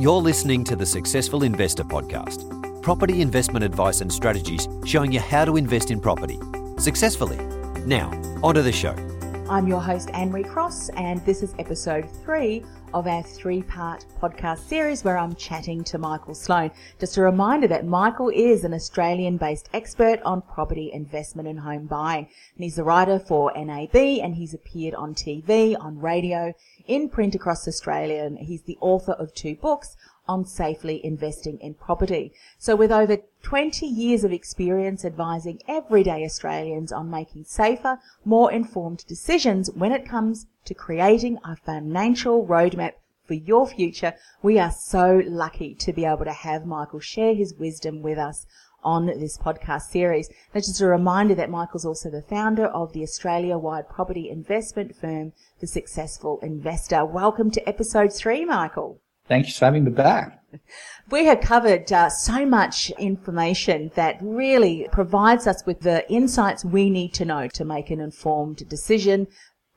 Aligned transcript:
You're 0.00 0.22
listening 0.22 0.64
to 0.64 0.76
the 0.76 0.86
Successful 0.86 1.42
Investor 1.42 1.84
Podcast 1.84 2.46
property 2.80 3.20
investment 3.20 3.62
advice 3.62 4.00
and 4.00 4.10
strategies 4.10 4.66
showing 4.86 5.12
you 5.12 5.20
how 5.20 5.44
to 5.44 5.58
invest 5.58 5.90
in 5.90 6.00
property 6.00 6.38
successfully. 6.78 7.36
Now, 7.84 8.08
onto 8.42 8.62
the 8.62 8.72
show. 8.72 8.94
I'm 9.50 9.66
your 9.66 9.80
host, 9.80 10.10
Annemarie 10.10 10.48
Cross, 10.48 10.90
and 10.90 11.18
this 11.26 11.42
is 11.42 11.56
episode 11.58 12.08
three 12.22 12.62
of 12.94 13.08
our 13.08 13.20
three 13.20 13.62
part 13.62 14.04
podcast 14.22 14.60
series 14.60 15.02
where 15.02 15.18
I'm 15.18 15.34
chatting 15.34 15.82
to 15.84 15.98
Michael 15.98 16.36
Sloan. 16.36 16.70
Just 17.00 17.16
a 17.16 17.22
reminder 17.22 17.66
that 17.66 17.84
Michael 17.84 18.28
is 18.28 18.62
an 18.62 18.72
Australian 18.72 19.38
based 19.38 19.68
expert 19.74 20.22
on 20.22 20.42
property 20.42 20.92
investment 20.92 21.48
and 21.48 21.58
home 21.58 21.86
buying. 21.86 22.28
And 22.54 22.62
he's 22.62 22.78
a 22.78 22.84
writer 22.84 23.18
for 23.18 23.52
NAB 23.56 23.96
and 23.96 24.36
he's 24.36 24.54
appeared 24.54 24.94
on 24.94 25.16
TV, 25.16 25.76
on 25.76 25.98
radio, 25.98 26.54
in 26.86 27.08
print 27.08 27.34
across 27.34 27.66
Australia. 27.66 28.22
And 28.22 28.38
he's 28.38 28.62
the 28.62 28.78
author 28.80 29.14
of 29.14 29.34
two 29.34 29.56
books 29.56 29.96
on 30.28 30.44
safely 30.44 31.04
investing 31.04 31.58
in 31.60 31.74
property. 31.74 32.32
So 32.58 32.76
with 32.76 32.92
over 32.92 33.18
20 33.42 33.86
years 33.86 34.24
of 34.24 34.32
experience 34.32 35.04
advising 35.04 35.60
everyday 35.66 36.24
Australians 36.24 36.92
on 36.92 37.10
making 37.10 37.44
safer, 37.44 37.98
more 38.24 38.52
informed 38.52 39.04
decisions 39.06 39.70
when 39.70 39.92
it 39.92 40.08
comes 40.08 40.46
to 40.64 40.74
creating 40.74 41.38
a 41.44 41.56
financial 41.56 42.46
roadmap 42.46 42.92
for 43.24 43.34
your 43.34 43.66
future, 43.66 44.14
we 44.42 44.58
are 44.58 44.72
so 44.72 45.22
lucky 45.26 45.74
to 45.76 45.92
be 45.92 46.04
able 46.04 46.24
to 46.24 46.32
have 46.32 46.66
Michael 46.66 47.00
share 47.00 47.34
his 47.34 47.54
wisdom 47.54 48.02
with 48.02 48.18
us 48.18 48.46
on 48.82 49.06
this 49.06 49.38
podcast 49.38 49.82
series. 49.82 50.28
And 50.54 50.64
just 50.64 50.80
a 50.80 50.86
reminder 50.86 51.34
that 51.34 51.50
Michael's 51.50 51.84
also 51.84 52.10
the 52.10 52.22
founder 52.22 52.66
of 52.66 52.92
the 52.92 53.02
Australia-wide 53.02 53.88
property 53.88 54.30
investment 54.30 54.96
firm, 54.96 55.32
The 55.60 55.66
Successful 55.66 56.38
Investor. 56.42 57.04
Welcome 57.04 57.50
to 57.52 57.68
episode 57.68 58.12
three, 58.12 58.44
Michael. 58.44 59.00
Thanks 59.30 59.56
for 59.56 59.66
having 59.66 59.84
me 59.84 59.92
back. 59.92 60.42
We 61.08 61.26
have 61.26 61.40
covered 61.40 61.92
uh, 61.92 62.10
so 62.10 62.44
much 62.44 62.90
information 62.98 63.92
that 63.94 64.18
really 64.20 64.88
provides 64.90 65.46
us 65.46 65.64
with 65.64 65.82
the 65.82 66.04
insights 66.10 66.64
we 66.64 66.90
need 66.90 67.14
to 67.14 67.24
know 67.24 67.46
to 67.46 67.64
make 67.64 67.90
an 67.90 68.00
informed 68.00 68.68
decision. 68.68 69.28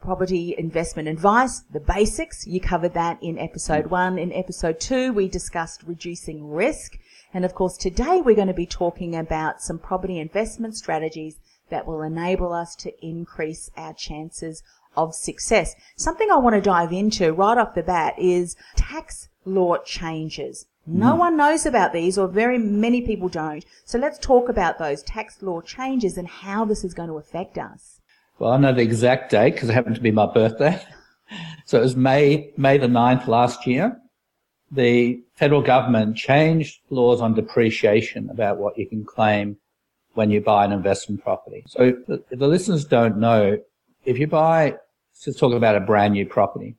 Property 0.01 0.55
investment 0.57 1.07
advice, 1.07 1.59
the 1.71 1.79
basics. 1.79 2.47
You 2.47 2.61
covered 2.61 2.95
that 2.95 3.21
in 3.21 3.37
episode 3.37 3.91
one. 3.91 4.17
In 4.17 4.33
episode 4.33 4.79
two, 4.79 5.13
we 5.13 5.27
discussed 5.27 5.83
reducing 5.83 6.49
risk. 6.49 6.97
And 7.31 7.45
of 7.45 7.53
course, 7.53 7.77
today 7.77 8.21
we're 8.25 8.35
going 8.35 8.47
to 8.47 8.55
be 8.55 8.65
talking 8.65 9.15
about 9.15 9.61
some 9.61 9.77
property 9.77 10.17
investment 10.17 10.77
strategies 10.77 11.37
that 11.69 11.85
will 11.85 12.01
enable 12.01 12.53
us 12.53 12.75
to 12.77 12.91
increase 13.05 13.69
our 13.77 13.93
chances 13.93 14.63
of 14.95 15.15
success. 15.15 15.75
Something 15.95 16.29
I 16.31 16.37
want 16.37 16.55
to 16.55 16.61
dive 16.61 16.91
into 16.91 17.33
right 17.33 17.57
off 17.57 17.75
the 17.75 17.83
bat 17.83 18.13
is 18.17 18.55
tax 18.75 19.29
law 19.45 19.77
changes. 19.77 20.65
No 20.85 21.13
mm. 21.13 21.19
one 21.19 21.37
knows 21.37 21.65
about 21.65 21.93
these, 21.93 22.17
or 22.17 22.27
very 22.27 22.57
many 22.57 23.01
people 23.01 23.29
don't. 23.29 23.65
So 23.85 23.97
let's 23.97 24.19
talk 24.19 24.49
about 24.49 24.79
those 24.79 25.01
tax 25.03 25.41
law 25.41 25.61
changes 25.61 26.17
and 26.17 26.27
how 26.27 26.65
this 26.65 26.83
is 26.83 26.93
going 26.93 27.09
to 27.09 27.17
affect 27.17 27.57
us. 27.57 28.01
Well, 28.39 28.51
I 28.51 28.57
know 28.57 28.73
the 28.73 28.81
exact 28.81 29.31
date 29.31 29.53
because 29.53 29.69
it 29.69 29.73
happened 29.73 29.95
to 29.95 30.01
be 30.01 30.11
my 30.11 30.31
birthday. 30.31 30.81
So 31.65 31.79
it 31.79 31.81
was 31.81 31.95
May, 31.95 32.51
May 32.57 32.77
the 32.77 32.87
9th 32.87 33.27
last 33.27 33.65
year. 33.65 33.97
The 34.71 35.23
federal 35.33 35.61
government 35.61 36.15
changed 36.15 36.81
laws 36.89 37.21
on 37.21 37.33
depreciation 37.33 38.29
about 38.29 38.57
what 38.57 38.77
you 38.77 38.87
can 38.87 39.03
claim 39.03 39.57
when 40.13 40.29
you 40.29 40.41
buy 40.41 40.65
an 40.65 40.71
investment 40.71 41.23
property. 41.23 41.63
So 41.67 41.95
if 42.07 42.39
the 42.39 42.47
listeners 42.47 42.85
don't 42.85 43.17
know, 43.17 43.57
if 44.05 44.19
you 44.19 44.27
buy, 44.27 44.75
let's 45.25 45.39
talk 45.39 45.53
about 45.53 45.75
a 45.75 45.79
brand 45.79 46.13
new 46.13 46.25
property 46.25 46.75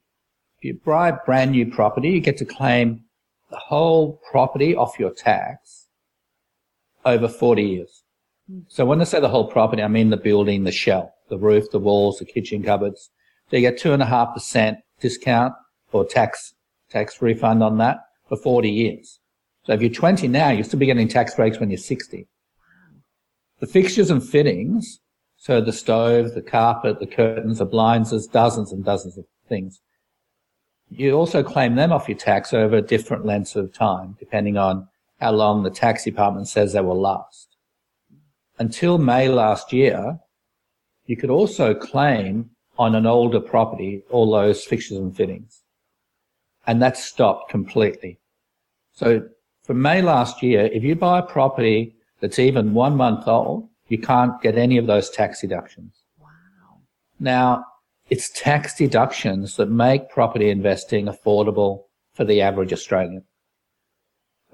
If 0.59 0.65
you 0.65 0.81
buy 0.85 1.09
a 1.09 1.17
brand 1.25 1.53
new 1.53 1.71
property, 1.71 2.11
you 2.11 2.21
get 2.21 2.37
to 2.39 2.45
claim 2.45 3.05
the 3.51 3.57
whole 3.57 4.21
property 4.31 4.75
off 4.75 4.99
your 4.99 5.11
tax 5.11 5.87
over 7.05 7.29
40 7.29 7.63
years. 7.63 8.03
So 8.69 8.85
when 8.85 9.01
I 9.01 9.05
say 9.05 9.21
the 9.21 9.29
whole 9.29 9.51
property, 9.51 9.83
I 9.83 9.89
mean 9.89 10.11
the 10.11 10.17
building, 10.17 10.65
the 10.65 10.73
shell, 10.73 11.15
the 11.29 11.39
roof, 11.39 11.71
the 11.71 11.79
walls, 11.79 12.19
the 12.19 12.25
kitchen 12.25 12.63
cupboards. 12.63 13.11
So 13.51 13.57
you 13.57 13.63
get 13.63 13.79
two 13.79 13.93
and 13.93 14.03
a 14.03 14.07
half 14.07 14.35
percent 14.35 14.79
discount 15.01 15.55
or 15.93 16.05
tax, 16.05 16.55
tax 16.91 17.23
refund 17.23 17.63
on 17.63 17.79
that 17.79 17.99
for 18.29 18.37
40 18.37 18.71
years. 18.71 19.21
So 19.65 19.73
if 19.73 19.81
you're 19.81 19.91
20 19.91 20.29
now, 20.29 20.51
you'll 20.51 20.65
still 20.65 20.79
be 20.79 20.87
getting 20.87 21.09
tax 21.09 21.35
breaks 21.35 21.59
when 21.59 21.71
you're 21.71 21.79
60. 21.79 22.27
The 23.61 23.67
fixtures 23.67 24.11
and 24.11 24.23
fittings, 24.23 25.01
so 25.45 25.61
the 25.61 25.73
stove, 25.73 26.35
the 26.35 26.43
carpet, 26.43 26.99
the 27.01 27.07
curtains, 27.07 27.59
the 27.59 27.65
blinds, 27.65 28.11
there's 28.11 28.27
dozens 28.27 28.73
and 28.73 28.85
dozens 28.85 29.19
of 29.19 29.25
things 29.49 29.81
you 30.91 31.13
also 31.13 31.43
claim 31.43 31.75
them 31.75 31.93
off 31.93 32.09
your 32.09 32.19
tax 32.19 32.53
over 32.53 32.81
different 32.81 33.25
lengths 33.25 33.57
of 33.57 33.73
time, 33.73 34.17
depending 34.19 34.57
on 34.57 34.89
how 35.21 35.33
long 35.33 35.63
the 35.63 35.71
tax 35.71 36.05
department 36.05 36.49
says 36.49 36.73
they 36.73 36.81
will 36.81 37.01
last. 37.01 37.57
Until 38.59 38.99
May 38.99 39.29
last 39.29 39.73
year, 39.73 40.21
you 41.07 41.17
could 41.17 41.31
also 41.31 41.75
claim 41.75 42.51
on 42.79 42.95
an 42.95 43.07
older 43.07 43.41
property 43.41 44.03
all 44.11 44.31
those 44.31 44.65
fixtures 44.65 44.99
and 44.99 45.17
fittings. 45.17 45.63
And 46.67 46.81
that 46.83 46.97
stopped 46.97 47.51
completely. 47.51 48.19
So 48.93 49.29
from 49.65 49.83
May 49.83 50.03
last 50.03 50.43
year, 50.43 50.67
if 50.67 50.83
you 50.83 50.95
buy 50.95 51.19
a 51.19 51.23
property 51.23 51.97
that's 52.21 52.39
even 52.39 52.75
one 52.75 52.97
month 52.97 53.27
old, 53.27 53.69
you 53.89 53.99
can't 53.99 54.41
get 54.43 54.57
any 54.57 54.79
of 54.79 54.87
those 54.87 55.11
tax 55.11 55.41
deductions. 55.41 56.03
Wow. 56.19 56.29
Now, 57.21 57.65
it's 58.11 58.31
tax 58.31 58.77
deductions 58.77 59.57
that 59.57 59.71
make 59.71 60.11
property 60.11 60.51
investing 60.51 61.07
affordable 61.07 61.85
for 62.13 62.25
the 62.25 62.41
average 62.41 62.73
Australian. 62.73 63.25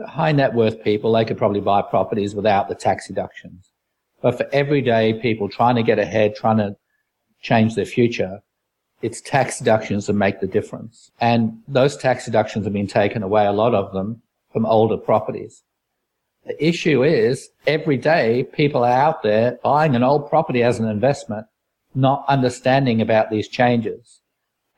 High 0.07 0.33
net 0.33 0.55
worth 0.55 0.83
people, 0.83 1.13
they 1.13 1.25
could 1.25 1.37
probably 1.37 1.61
buy 1.61 1.83
properties 1.83 2.35
without 2.35 2.69
the 2.69 2.75
tax 2.75 3.07
deductions. 3.07 3.73
But 4.23 4.37
for 4.37 4.49
everyday 4.53 5.15
people 5.15 5.49
trying 5.49 5.77
to 5.77 5.83
get 5.83 5.99
ahead, 5.99 6.35
trying 6.35 6.59
to 6.59 6.77
change 7.43 7.75
their 7.75 7.87
future, 7.87 8.41
it's 9.03 9.21
tax 9.21 9.59
deductions 9.59 10.07
that 10.07 10.12
make 10.12 10.41
the 10.41 10.47
difference. 10.47 11.11
And 11.21 11.59
those 11.69 11.97
tax 11.97 12.27
deductions 12.27 12.65
have 12.65 12.73
been 12.73 12.87
taken 12.87 13.23
away, 13.23 13.47
a 13.47 13.53
lot 13.53 13.75
of 13.75 13.93
them, 13.93 14.23
from 14.53 14.67
older 14.67 14.97
properties. 14.97 15.62
The 16.47 16.65
issue 16.65 17.05
is 17.05 17.51
every 17.67 17.97
day 17.97 18.45
people 18.45 18.83
are 18.84 18.93
out 18.93 19.23
there 19.23 19.59
buying 19.62 19.95
an 19.95 20.03
old 20.03 20.28
property 20.28 20.62
as 20.62 20.78
an 20.78 20.89
investment 20.89 21.47
not 21.95 22.25
understanding 22.28 23.01
about 23.01 23.31
these 23.31 23.49
changes. 23.49 24.21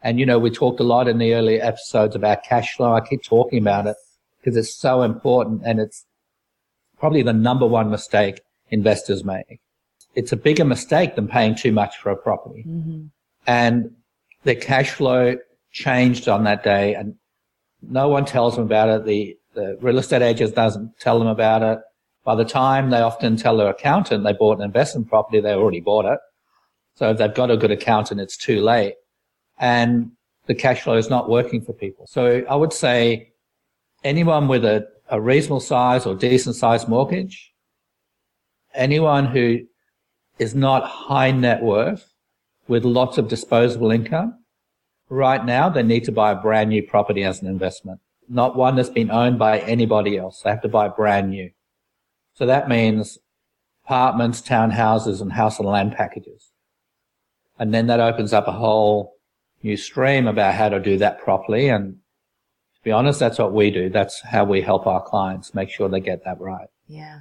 And, 0.03 0.19
you 0.19 0.27
know, 0.27 0.39
we 0.39 0.51
talked 0.51 0.81
a 0.81 0.85
lot 0.85 1.09
in 1.09 1.19
the 1.19 1.35
earlier 1.35 1.63
episodes 1.63 2.17
about 2.17 2.43
cash 2.43 2.77
flow. 2.77 2.95
I 2.95 3.01
keep 3.01 3.23
talking 3.23 3.59
about 3.59 3.87
it 3.87 3.97
because 4.41 4.57
it's 4.57 4.75
so 4.75 5.03
important 5.03 5.63
and 5.65 5.79
it's 5.79 6.05
probably 6.99 7.23
the 7.23 7.33
number 7.33 7.67
one 7.67 7.91
mistake 7.91 8.41
investors 8.71 9.25
make. 9.25 9.61
It's 10.15 10.33
a 10.33 10.37
bigger 10.37 10.65
mistake 10.65 11.15
than 11.15 11.29
paying 11.29 11.55
too 11.55 11.73
much 11.73 11.97
for 11.99 12.11
a 12.11 12.17
property. 12.17 12.65
Mm-hmm. 12.67 13.07
And 13.47 13.93
their 14.43 14.57
cash 14.57 14.91
flow 14.91 15.37
changed 15.71 16.29
on 16.29 16.45
that 16.45 16.65
day 16.65 16.95
and 16.95 17.15
no 17.81 18.09
one 18.09 18.25
tells 18.25 18.57
them 18.57 18.65
about 18.65 18.89
it. 18.89 19.05
The, 19.05 19.37
the 19.55 19.77
real 19.81 19.99
estate 19.99 20.23
agent 20.23 20.55
doesn't 20.55 20.99
tell 20.99 21.19
them 21.19 21.29
about 21.29 21.63
it. 21.63 21.79
By 22.25 22.35
the 22.35 22.45
time 22.45 22.91
they 22.91 23.01
often 23.01 23.37
tell 23.37 23.57
their 23.57 23.71
accountant 23.71 24.25
they 24.25 24.33
bought 24.33 24.59
an 24.59 24.65
investment 24.65 25.09
property, 25.09 25.41
they 25.41 25.55
already 25.55 25.81
bought 25.81 26.05
it. 26.05 26.19
So 26.95 27.11
if 27.11 27.19
they've 27.19 27.35
got 27.35 27.51
a 27.51 27.57
good 27.57 27.71
accountant, 27.71 28.21
it's 28.21 28.37
too 28.37 28.61
late. 28.61 28.95
And 29.59 30.13
the 30.47 30.55
cash 30.55 30.83
flow 30.83 30.97
is 30.97 31.11
not 31.11 31.29
working 31.29 31.61
for 31.61 31.73
people. 31.73 32.07
So 32.07 32.45
I 32.49 32.55
would 32.55 32.73
say 32.73 33.33
anyone 34.05 34.49
with 34.49 34.65
a, 34.65 34.87
a 35.09 35.21
reasonable 35.21 35.61
size 35.61 36.07
or 36.07 36.15
decent 36.15 36.57
size 36.57 36.89
mortgage, 36.89 37.53
anyone 38.75 39.27
who 39.27 39.61
is 40.39 40.55
not 40.55 40.85
high 40.85 41.31
net 41.31 41.63
worth 41.63 42.13
with 42.69 42.85
lots 42.85 43.19
of 43.19 43.29
disposable 43.29 43.91
income, 43.91 44.39
right 45.09 45.45
now 45.45 45.69
they 45.69 45.83
need 45.83 46.05
to 46.05 46.13
buy 46.13 46.33
a 46.33 46.37
brand 46.37 46.71
new 46.71 46.83
property 46.83 47.23
as 47.23 47.43
an 47.43 47.49
investment, 47.49 48.01
not 48.33 48.57
one 48.57 48.77
that's 48.77 48.89
been 48.89 49.11
owned 49.11 49.39
by 49.39 49.61
anybody 49.61 50.17
else. 50.17 50.41
They 50.43 50.51
have 50.51 50.63
to 50.63 50.69
buy 50.69 50.89
brand 50.89 51.31
new. 51.31 51.51
So 52.35 52.47
that 52.47 52.69
means 52.69 53.19
apartments, 53.85 54.41
townhouses 54.41 55.21
and 55.21 55.33
house 55.33 55.59
and 55.59 55.69
land 55.69 55.93
packages. 55.93 56.51
And 57.59 57.75
then 57.75 57.87
that 57.89 58.01
opens 58.01 58.33
up 58.33 58.49
a 58.49 58.53
whole 58.53 59.17
new 59.63 59.77
stream 59.77 60.27
about 60.27 60.55
how 60.55 60.71
to 60.71 60.81
do 60.81 60.97
that 60.99 61.21
properly. 61.21 61.69
And 61.69 61.95
to 62.75 62.81
be 62.83 62.91
honest, 62.91 63.21
that's 63.21 63.39
what 63.39 63.53
we 63.53 63.71
do. 63.71 63.91
That's 63.91 64.21
how 64.23 64.45
we 64.45 64.63
help 64.63 64.87
our 64.87 65.03
clients 65.03 65.55
make 65.55 65.71
sure 65.71 65.89
they 65.89 66.01
get 66.01 66.25
that 66.25 66.41
right. 66.41 66.69
Yeah. 66.89 67.21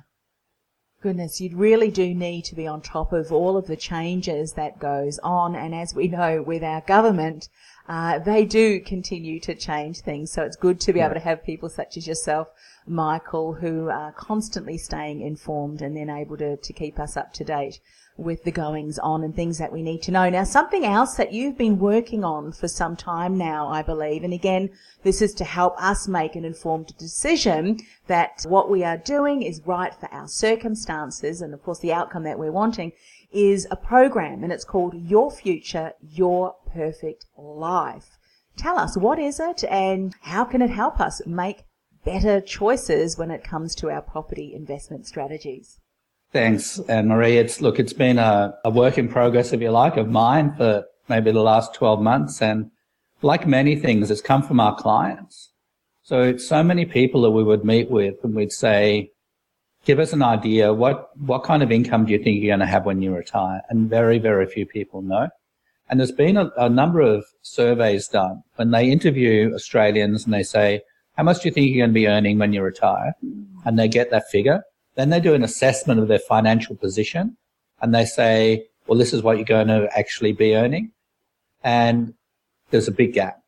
Goodness, 1.02 1.42
you 1.42 1.56
really 1.56 1.90
do 1.90 2.14
need 2.14 2.46
to 2.46 2.56
be 2.56 2.68
on 2.68 2.82
top 2.82 3.12
of 3.12 3.32
all 3.32 3.58
of 3.58 3.66
the 3.66 3.76
changes 3.76 4.54
that 4.54 4.80
goes 4.80 5.20
on. 5.24 5.56
And 5.56 5.74
as 5.74 5.96
we 5.96 6.08
know 6.08 6.44
with 6.44 6.64
our 6.64 6.82
government, 6.82 7.50
uh, 7.88 8.20
they 8.20 8.46
do 8.46 8.80
continue 8.80 9.40
to 9.42 9.56
change 9.56 10.00
things. 10.00 10.32
So 10.32 10.44
it's 10.44 10.56
good 10.56 10.80
to 10.82 10.94
be 10.94 11.00
yeah. 11.00 11.06
able 11.06 11.16
to 11.16 11.22
have 11.22 11.44
people 11.44 11.70
such 11.70 11.98
as 11.98 12.08
yourself, 12.08 12.48
Michael, 12.88 13.54
who 13.54 13.90
are 13.90 14.12
constantly 14.12 14.78
staying 14.78 15.22
informed 15.22 15.82
and 15.82 15.96
then 15.96 16.10
able 16.10 16.38
to, 16.38 16.58
to 16.58 16.74
keep 16.74 17.00
us 17.00 17.18
up 17.18 17.34
to 17.34 17.44
date 17.44 17.80
with 18.18 18.44
the 18.44 18.52
goings 18.52 19.00
on 19.00 19.24
and 19.24 19.36
things 19.36 19.58
that 19.58 19.72
we 19.72 19.82
need 19.82 20.02
to 20.04 20.12
know. 20.12 20.30
Now, 20.30 20.44
something 20.44 20.86
else 20.86 21.16
that 21.16 21.34
you've 21.34 21.58
been 21.58 21.80
working 21.80 22.24
on 22.24 22.52
for 22.52 22.68
some 22.68 22.96
time 22.96 23.38
now, 23.38 23.68
I 23.68 23.82
believe, 23.82 24.24
and 24.24 24.34
again, 24.34 24.70
this 25.04 25.22
is 25.22 25.34
to 25.36 25.44
help 25.44 25.82
us 25.82 26.08
make 26.08 26.36
an 26.36 26.46
informed 26.46 26.96
decision 26.98 27.80
that 28.08 28.46
what 28.48 28.70
we 28.70 28.84
are 28.84 28.98
doing 28.98 29.42
is 29.42 29.62
right 29.66 29.94
for 29.96 30.08
our 30.14 30.28
circumstances 30.28 31.42
and 31.42 31.54
of 31.54 31.64
course 31.64 31.80
the 31.80 31.94
outcome 31.94 32.24
that 32.24 32.38
we're 32.38 32.52
wanting 32.52 32.92
is 33.32 33.68
a 33.72 33.76
program 33.76 34.44
and 34.44 34.52
it's 34.52 34.64
called 34.64 34.94
Your 34.96 35.32
Future, 35.32 35.94
Your 36.02 36.56
Perfect 36.74 37.26
Life. 37.38 38.18
Tell 38.58 38.78
us, 38.78 38.98
what 38.98 39.20
is 39.20 39.40
it 39.40 39.64
and 39.70 40.14
how 40.22 40.44
can 40.44 40.62
it 40.62 40.70
help 40.70 41.00
us 41.00 41.22
make 41.26 41.64
better 42.04 42.42
choices 42.42 43.18
when 43.18 43.32
it 43.32 43.44
comes 43.44 43.76
to 43.76 43.90
our 43.90 44.02
property 44.02 44.54
investment 44.54 45.08
strategies? 45.08 45.80
Thanks, 46.32 46.80
Annemarie. 46.88 47.36
It's 47.36 47.62
look, 47.62 47.80
it's 47.80 47.94
been 47.94 48.18
a, 48.18 48.54
a 48.64 48.70
work 48.70 48.98
in 48.98 49.10
progress, 49.10 49.52
if 49.52 49.62
you 49.62 49.70
like, 49.70 49.98
of 49.98 50.08
mine 50.08 50.56
for 50.56 50.86
maybe 51.10 51.32
the 51.32 51.42
last 51.42 51.74
12 51.74 52.02
months. 52.02 52.42
And 52.42 52.72
like 53.22 53.46
many 53.46 53.76
things, 53.76 54.10
it's 54.10 54.22
come 54.22 54.42
from 54.42 54.60
our 54.60 54.76
clients. 54.76 55.52
So, 56.04 56.24
it's 56.24 56.48
so 56.48 56.64
many 56.64 56.86
people 56.86 57.22
that 57.24 57.32
we 57.32 57.44
would 57.44 57.66
meet 57.66 57.92
with 57.92 58.16
and 58.24 58.34
we'd 58.34 58.52
say, 58.52 59.12
give 59.86 60.00
us 60.00 60.14
an 60.14 60.22
idea. 60.22 60.74
What, 60.74 61.10
what 61.18 61.44
kind 61.44 61.64
of 61.64 61.72
income 61.72 62.06
do 62.06 62.12
you 62.12 62.20
think 62.20 62.42
you're 62.42 62.52
going 62.52 62.60
to 62.60 62.66
have 62.66 62.86
when 62.86 63.02
you 63.02 63.14
retire? 63.14 63.62
And 63.70 63.90
very, 63.90 64.20
very 64.20 64.46
few 64.46 64.66
people 64.66 65.02
know. 65.02 65.30
And 65.90 66.00
there's 66.00 66.12
been 66.12 66.38
a, 66.38 66.52
a 66.58 66.70
number 66.70 67.02
of 67.02 67.26
surveys 67.42 68.08
done 68.08 68.44
when 68.56 68.72
they 68.72 68.90
interview 68.90 69.54
Australians 69.54 70.26
and 70.26 70.34
they 70.34 70.44
say, 70.44 70.82
how 71.18 71.24
much 71.24 71.42
do 71.42 71.50
you 71.50 71.54
think 71.54 71.68
you're 71.68 71.86
going 71.86 71.90
to 71.90 71.94
be 71.94 72.08
earning 72.08 72.40
when 72.40 72.54
you 72.54 72.62
retire? 72.62 73.14
And 73.66 73.78
they 73.78 73.88
get 73.88 74.10
that 74.12 74.30
figure 74.30 74.64
then 74.96 75.10
they 75.10 75.20
do 75.20 75.34
an 75.34 75.44
assessment 75.44 76.00
of 76.00 76.08
their 76.08 76.20
financial 76.20 76.76
position 76.76 77.38
and 77.82 77.94
they 77.94 78.06
say, 78.06 78.66
well, 78.88 78.98
this 78.98 79.14
is 79.14 79.24
what 79.24 79.38
you're 79.38 79.46
going 79.46 79.68
to 79.68 79.88
actually 79.98 80.34
be 80.34 80.56
earning. 80.56 80.92
And 81.64 82.14
there's 82.72 82.88
a 82.88 82.92
big 82.92 83.14
gap. 83.14 83.42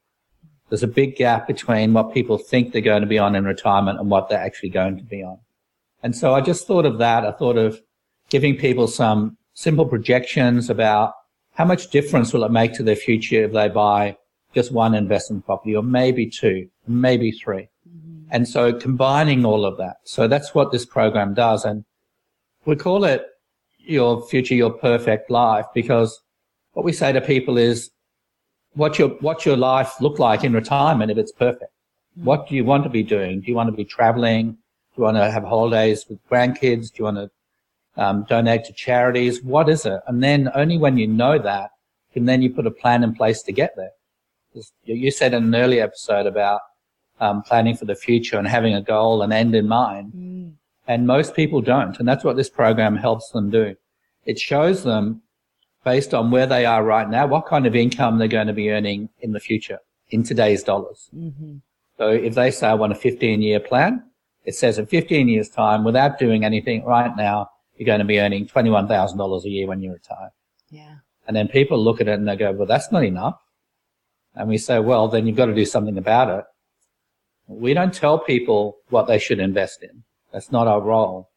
There's 0.70 0.84
a 0.84 0.88
big 0.88 1.16
gap 1.16 1.48
between 1.48 1.94
what 1.94 2.14
people 2.14 2.38
think 2.38 2.72
they're 2.72 2.82
going 2.82 3.02
to 3.02 3.08
be 3.08 3.20
on 3.20 3.36
in 3.36 3.44
retirement 3.44 4.00
and 4.00 4.10
what 4.10 4.30
they're 4.30 4.40
actually 4.40 4.70
going 4.70 4.98
to 4.98 5.04
be 5.04 5.24
on. 5.24 5.38
And 6.04 6.16
so 6.16 6.34
I 6.34 6.42
just 6.42 6.68
thought 6.68 6.86
of 6.86 6.98
that. 7.00 7.26
I 7.26 7.32
thought 7.32 7.58
of 7.58 7.82
giving 8.30 8.56
people 8.56 8.88
some 8.88 9.38
simple 9.54 9.86
projections 9.86 10.70
about 10.70 11.14
how 11.54 11.66
much 11.66 11.90
difference 11.90 12.34
will 12.34 12.44
it 12.44 12.52
make 12.52 12.74
to 12.74 12.84
their 12.84 12.96
future 12.96 13.44
if 13.44 13.54
they 13.54 13.70
buy 13.70 14.18
just 14.54 14.72
one 14.72 14.94
investment 14.94 15.46
property 15.46 15.76
or 15.76 15.84
maybe 15.84 16.30
two, 16.30 16.68
maybe 16.88 17.32
three. 17.32 17.70
And 18.32 18.48
so 18.48 18.74
combining 18.74 19.46
all 19.46 19.66
of 19.66 19.78
that. 19.78 19.98
So 20.06 20.28
that's 20.28 20.56
what 20.56 20.72
this 20.72 20.86
program 20.86 21.34
does. 21.34 21.66
And 21.66 21.86
we 22.66 22.76
call 22.76 23.04
it 23.06 23.26
your 23.78 24.26
future, 24.28 24.56
your 24.56 24.72
perfect 24.72 25.30
life 25.30 25.66
because 25.74 26.20
what 26.72 26.86
we 26.86 26.94
say 26.94 27.12
to 27.12 27.22
people 27.22 27.58
is 27.58 27.92
what 28.74 28.98
your, 28.98 29.10
what 29.20 29.46
your 29.46 29.58
life 29.58 30.02
look 30.02 30.18
like 30.18 30.44
in 30.44 30.54
retirement 30.54 31.12
if 31.12 31.18
it's 31.18 31.32
perfect. 31.32 31.72
Mm. 32.20 32.24
What 32.24 32.48
do 32.48 32.56
you 32.56 32.66
want 32.66 32.84
to 32.86 32.90
be 32.90 33.04
doing? 33.04 33.42
Do 33.42 33.48
you 33.48 33.56
want 33.56 33.70
to 33.70 33.76
be 33.76 33.86
traveling? 33.86 34.58
Do 34.96 35.02
you 35.02 35.04
want 35.06 35.18
to 35.18 35.32
have 35.32 35.44
holidays 35.44 36.06
with 36.08 36.20
grandkids? 36.30 36.92
Do 36.92 37.00
you 37.00 37.06
want 37.06 37.18
to 37.18 37.32
um, 37.98 38.26
donate 38.30 38.66
to 38.66 38.74
charities? 38.74 39.42
What 39.42 39.70
is 39.70 39.86
it? 39.86 40.02
And 40.08 40.24
then 40.24 40.50
only 40.54 40.78
when 40.78 40.98
you 40.98 41.08
know 41.08 41.40
that 41.40 41.72
can 42.14 42.26
then 42.26 42.42
you 42.42 42.52
put 42.52 42.68
a 42.68 42.72
plan 42.72 43.04
in 43.04 43.16
place 43.16 43.42
to 43.44 43.52
get 43.52 43.76
there. 43.76 43.92
You 44.86 45.10
said 45.10 45.34
in 45.34 45.46
an 45.46 45.56
earlier 45.56 45.84
episode 45.84 46.28
about 46.28 46.62
um, 47.20 47.42
planning 47.42 47.76
for 47.76 47.86
the 47.86 47.96
future 47.96 48.38
and 48.38 48.48
having 48.48 48.76
a 48.76 48.82
goal 48.82 49.24
and 49.24 49.34
end 49.34 49.56
in 49.56 49.68
mind. 49.68 50.14
Mm. 50.16 50.54
And 50.88 51.08
most 51.08 51.34
people 51.34 51.62
don't. 51.62 51.98
And 51.98 52.08
that's 52.08 52.24
what 52.24 52.36
this 52.36 52.50
program 52.50 52.96
helps 52.96 53.30
them 53.32 53.50
do. 53.50 53.76
It 54.26 54.38
shows 54.38 54.84
them 54.84 55.24
based 55.84 56.14
on 56.14 56.30
where 56.30 56.46
they 56.46 56.66
are 56.66 56.84
right 56.84 57.10
now, 57.10 57.26
what 57.26 57.48
kind 57.48 57.66
of 57.66 57.76
income 57.76 58.20
they're 58.20 58.28
going 58.28 58.48
to 58.48 58.54
be 58.54 58.70
earning 58.70 59.10
in 59.22 59.32
the 59.32 59.40
future 59.40 59.80
in 60.12 60.24
today's 60.24 60.64
dollars. 60.64 61.10
Mm-hmm. 61.16 61.58
So 61.98 62.10
if 62.10 62.36
they 62.36 62.52
say 62.52 62.68
I 62.68 62.74
want 62.76 62.92
a 62.92 62.96
15 62.96 63.42
year 63.42 63.60
plan, 63.60 64.04
it 64.44 64.56
says 64.56 64.78
in 64.78 64.86
15 64.86 65.28
years 65.28 65.50
time, 65.50 65.84
without 65.84 66.20
doing 66.20 66.44
anything 66.44 66.84
right 66.84 67.16
now, 67.16 67.50
you're 67.78 67.86
going 67.86 68.00
to 68.00 68.06
be 68.06 68.20
earning 68.20 68.46
$21,000 68.48 69.44
a 69.44 69.50
year 69.50 69.68
when 69.68 69.82
you 69.82 69.92
retire. 69.92 70.32
Yeah. 70.70 70.96
And 71.28 71.36
then 71.36 71.48
people 71.48 71.82
look 71.82 72.02
at 72.02 72.08
it 72.08 72.20
and 72.20 72.28
they 72.28 72.36
go, 72.36 72.52
well, 72.52 72.68
that's 72.68 72.92
not 72.92 73.04
enough. 73.04 73.40
And 74.36 74.50
we 74.50 74.58
say, 74.58 74.80
well, 74.80 75.08
then 75.08 75.26
you've 75.28 75.38
got 75.38 75.46
to 75.46 75.56
do 75.56 75.66
something 75.66 75.98
about 75.98 76.30
it. 76.30 76.46
We 77.48 77.74
don't 77.74 77.94
tell 77.94 78.20
people 78.20 78.78
what 78.90 79.08
they 79.08 79.20
should 79.20 79.40
invest 79.40 79.84
in. 79.84 80.04
That's 80.32 80.52
not 80.52 80.68
our 80.68 80.82
role. 80.82 81.30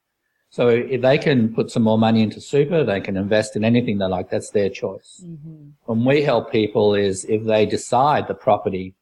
So 0.50 0.68
if 0.68 1.02
they 1.02 1.18
can 1.18 1.52
put 1.52 1.70
some 1.70 1.82
more 1.82 1.98
money 1.98 2.22
into 2.22 2.40
super, 2.40 2.84
they 2.84 3.00
can 3.00 3.16
invest 3.16 3.56
in 3.56 3.64
anything 3.64 3.98
they 3.98 4.06
like. 4.06 4.30
That's 4.30 4.50
their 4.50 4.70
choice. 4.70 5.22
Mm-hmm. 5.24 5.68
When 5.84 6.04
we 6.04 6.22
help 6.22 6.50
people 6.50 6.94
is 6.94 7.24
if 7.26 7.44
they 7.44 7.66
decide 7.66 8.28
the 8.28 8.34
property 8.34 8.94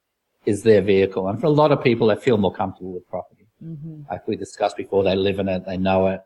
is 0.46 0.62
their 0.62 0.82
vehicle. 0.82 1.28
And 1.28 1.40
for 1.40 1.46
a 1.46 1.50
lot 1.50 1.72
of 1.72 1.82
people, 1.82 2.08
they 2.08 2.16
feel 2.16 2.38
more 2.38 2.52
comfortable 2.52 2.92
with 2.92 3.08
property. 3.08 3.33
Mm-hmm. 3.64 4.02
Like 4.10 4.26
we 4.28 4.36
discussed 4.36 4.76
before, 4.76 5.04
they 5.04 5.16
live 5.16 5.38
in 5.38 5.48
it, 5.48 5.64
they 5.66 5.76
know 5.76 6.08
it. 6.08 6.20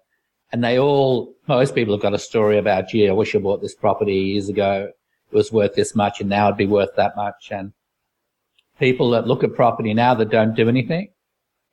And 0.50 0.64
they 0.64 0.79
all, 0.79 1.35
most 1.46 1.75
people 1.75 1.94
have 1.94 2.02
got 2.02 2.14
a 2.14 2.19
story 2.19 2.58
about, 2.58 2.88
gee, 2.88 3.08
I 3.08 3.12
wish 3.12 3.35
I 3.35 3.38
bought 3.38 3.61
this 3.61 3.75
property 3.75 4.14
years 4.14 4.49
ago. 4.49 4.90
It 5.31 5.37
was 5.37 5.52
worth 5.52 5.75
this 5.75 5.94
much 5.94 6.20
and 6.20 6.31
now 6.31 6.46
it'd 6.46 6.56
be 6.56 6.67
worth 6.67 6.96
that 6.96 7.17
much. 7.17 7.49
And 7.50 7.73
people 8.79 9.11
that 9.11 9.26
look 9.26 9.44
at 9.44 9.55
property 9.55 9.93
now 9.93 10.14
that 10.14 10.31
don't 10.31 10.56
do 10.56 10.69
anything 10.69 11.08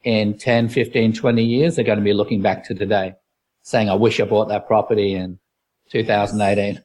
in 0.04 0.38
10, 0.38 0.70
15, 0.70 1.14
20 1.14 1.44
years 1.44 1.80
are 1.80 1.84
going 1.84 1.98
to 1.98 2.04
be 2.04 2.14
looking 2.14 2.42
back 2.42 2.66
to 2.66 2.76
today 2.76 3.16
saying, 3.64 3.90
I 3.90 3.96
wish 3.96 4.20
I 4.20 4.26
bought 4.26 4.50
that 4.50 4.68
property 4.68 5.16
in 5.16 5.40
2018. 5.90 6.84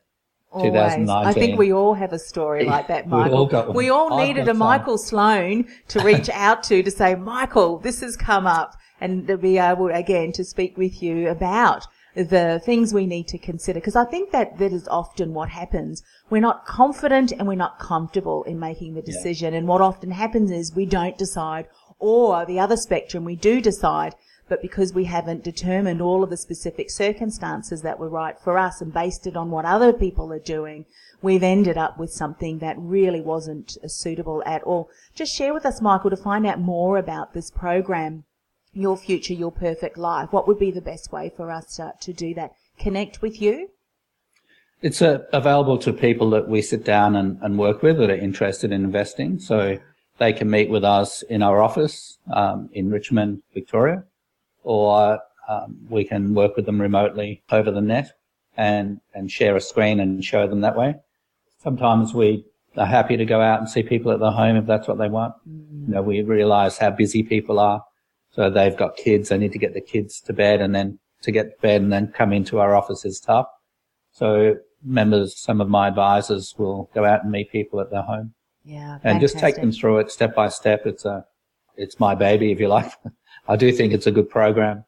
Always. 0.52 0.72
2019. 0.72 1.28
I 1.28 1.32
think 1.32 1.58
we 1.58 1.72
all 1.72 1.94
have 1.94 2.12
a 2.12 2.18
story 2.18 2.64
like 2.64 2.88
that, 2.88 3.06
Michael. 3.06 3.46
we 3.48 3.54
all, 3.54 3.72
we 3.72 3.90
all 3.90 4.18
needed 4.18 4.48
a 4.48 4.54
Michael 4.54 4.98
Sloan 4.98 5.66
to 5.88 6.00
reach 6.00 6.28
out 6.34 6.64
to 6.64 6.82
to 6.82 6.90
say, 6.90 7.14
Michael, 7.14 7.78
this 7.78 8.00
has 8.00 8.16
come 8.16 8.46
up 8.46 8.76
and 9.00 9.28
to 9.28 9.38
be 9.38 9.58
able 9.58 9.86
again 9.86 10.32
to 10.32 10.44
speak 10.44 10.76
with 10.76 11.02
you 11.02 11.28
about 11.28 11.86
the 12.14 12.60
things 12.64 12.92
we 12.92 13.06
need 13.06 13.28
to 13.28 13.38
consider. 13.38 13.78
Because 13.78 13.94
I 13.94 14.04
think 14.04 14.32
that 14.32 14.58
that 14.58 14.72
is 14.72 14.88
often 14.88 15.34
what 15.34 15.48
happens. 15.50 16.02
We're 16.28 16.40
not 16.40 16.66
confident 16.66 17.30
and 17.32 17.46
we're 17.46 17.54
not 17.54 17.78
comfortable 17.78 18.42
in 18.44 18.58
making 18.58 18.94
the 18.94 19.02
decision. 19.02 19.52
Yeah. 19.52 19.58
And 19.60 19.68
what 19.68 19.80
often 19.80 20.10
happens 20.10 20.50
is 20.50 20.74
we 20.74 20.86
don't 20.86 21.16
decide 21.16 21.68
or 22.00 22.44
the 22.44 22.58
other 22.58 22.76
spectrum, 22.76 23.24
we 23.24 23.36
do 23.36 23.60
decide, 23.60 24.14
but 24.48 24.60
because 24.60 24.92
we 24.92 25.04
haven't 25.04 25.44
determined 25.44 26.02
all 26.02 26.24
of 26.24 26.30
the 26.30 26.36
specific 26.36 26.90
circumstances 26.90 27.82
that 27.82 28.00
were 28.00 28.08
right 28.08 28.38
for 28.40 28.58
us 28.58 28.80
and 28.80 28.92
based 28.92 29.26
it 29.26 29.36
on 29.36 29.50
what 29.50 29.64
other 29.64 29.92
people 29.92 30.32
are 30.32 30.40
doing, 30.40 30.86
we've 31.22 31.42
ended 31.42 31.78
up 31.78 31.98
with 31.98 32.10
something 32.10 32.58
that 32.58 32.76
really 32.78 33.20
wasn't 33.20 33.76
suitable 33.86 34.42
at 34.44 34.62
all. 34.64 34.90
Just 35.14 35.34
share 35.34 35.54
with 35.54 35.64
us, 35.64 35.80
Michael, 35.80 36.10
to 36.10 36.16
find 36.16 36.46
out 36.46 36.58
more 36.58 36.98
about 36.98 37.32
this 37.32 37.50
program 37.50 38.24
your 38.72 38.96
future, 38.96 39.34
your 39.34 39.50
perfect 39.50 39.98
life, 39.98 40.32
what 40.32 40.46
would 40.46 40.58
be 40.58 40.70
the 40.70 40.80
best 40.80 41.12
way 41.12 41.30
for 41.36 41.50
us 41.50 41.76
to, 41.76 41.92
to 42.00 42.12
do 42.12 42.34
that? 42.34 42.52
Connect 42.78 43.20
with 43.20 43.42
you? 43.42 43.70
It's 44.82 45.02
uh, 45.02 45.24
available 45.32 45.76
to 45.78 45.92
people 45.92 46.30
that 46.30 46.48
we 46.48 46.62
sit 46.62 46.84
down 46.84 47.14
and, 47.16 47.38
and, 47.42 47.58
work 47.58 47.82
with 47.82 47.98
that 47.98 48.08
are 48.08 48.16
interested 48.16 48.72
in 48.72 48.82
investing. 48.82 49.38
So 49.38 49.78
they 50.20 50.32
can 50.32 50.48
meet 50.48 50.70
with 50.70 50.84
us 50.84 51.22
in 51.22 51.42
our 51.42 51.60
office 51.60 52.18
um, 52.32 52.70
in 52.72 52.90
Richmond, 52.90 53.42
Victoria, 53.52 54.04
or 54.62 55.18
um, 55.48 55.76
we 55.88 56.04
can 56.04 56.34
work 56.34 56.54
with 56.54 56.66
them 56.66 56.80
remotely 56.80 57.42
over 57.50 57.72
the 57.72 57.80
net 57.80 58.12
and, 58.56 59.00
and 59.14 59.32
share 59.32 59.56
a 59.56 59.60
screen 59.60 59.98
and 59.98 60.24
show 60.24 60.46
them 60.46 60.60
that 60.60 60.76
way. 60.76 60.94
Sometimes 61.62 62.14
we 62.14 62.44
are 62.76 62.86
happy 62.86 63.16
to 63.16 63.24
go 63.24 63.40
out 63.40 63.58
and 63.58 63.68
see 63.68 63.82
people 63.82 64.12
at 64.12 64.20
their 64.20 64.30
home 64.30 64.56
if 64.56 64.66
that's 64.66 64.86
what 64.86 64.98
they 64.98 65.08
want. 65.08 65.34
Mm. 65.48 65.88
You 65.88 65.94
know, 65.94 66.02
we 66.02 66.22
realize 66.22 66.78
how 66.78 66.90
busy 66.90 67.24
people 67.24 67.58
are 67.58 67.82
so 68.32 68.48
they've 68.48 68.76
got 68.76 68.96
kids. 68.96 69.28
They 69.28 69.38
need 69.38 69.52
to 69.52 69.58
get 69.58 69.74
the 69.74 69.80
kids 69.80 70.20
to 70.22 70.32
bed 70.32 70.60
and 70.60 70.74
then 70.74 70.98
to 71.22 71.32
get 71.32 71.56
to 71.56 71.60
bed 71.60 71.82
and 71.82 71.92
then 71.92 72.12
come 72.12 72.32
into 72.32 72.60
our 72.60 72.74
office 72.74 73.04
is 73.04 73.20
tough. 73.20 73.46
So 74.12 74.56
members, 74.84 75.36
some 75.36 75.60
of 75.60 75.68
my 75.68 75.88
advisors 75.88 76.54
will 76.56 76.90
go 76.94 77.04
out 77.04 77.22
and 77.22 77.32
meet 77.32 77.50
people 77.50 77.80
at 77.80 77.90
their 77.90 78.02
home. 78.02 78.34
Yeah. 78.64 78.94
And 78.94 79.02
fantastic. 79.02 79.20
just 79.20 79.38
take 79.38 79.56
them 79.56 79.72
through 79.72 79.98
it 79.98 80.10
step 80.10 80.34
by 80.34 80.48
step. 80.48 80.86
It's 80.86 81.04
a, 81.04 81.24
it's 81.76 81.98
my 81.98 82.14
baby, 82.14 82.52
if 82.52 82.60
you 82.60 82.68
like. 82.68 82.92
I 83.48 83.56
do 83.56 83.72
think 83.72 83.92
it's 83.92 84.06
a 84.06 84.12
good 84.12 84.28
program. 84.28 84.84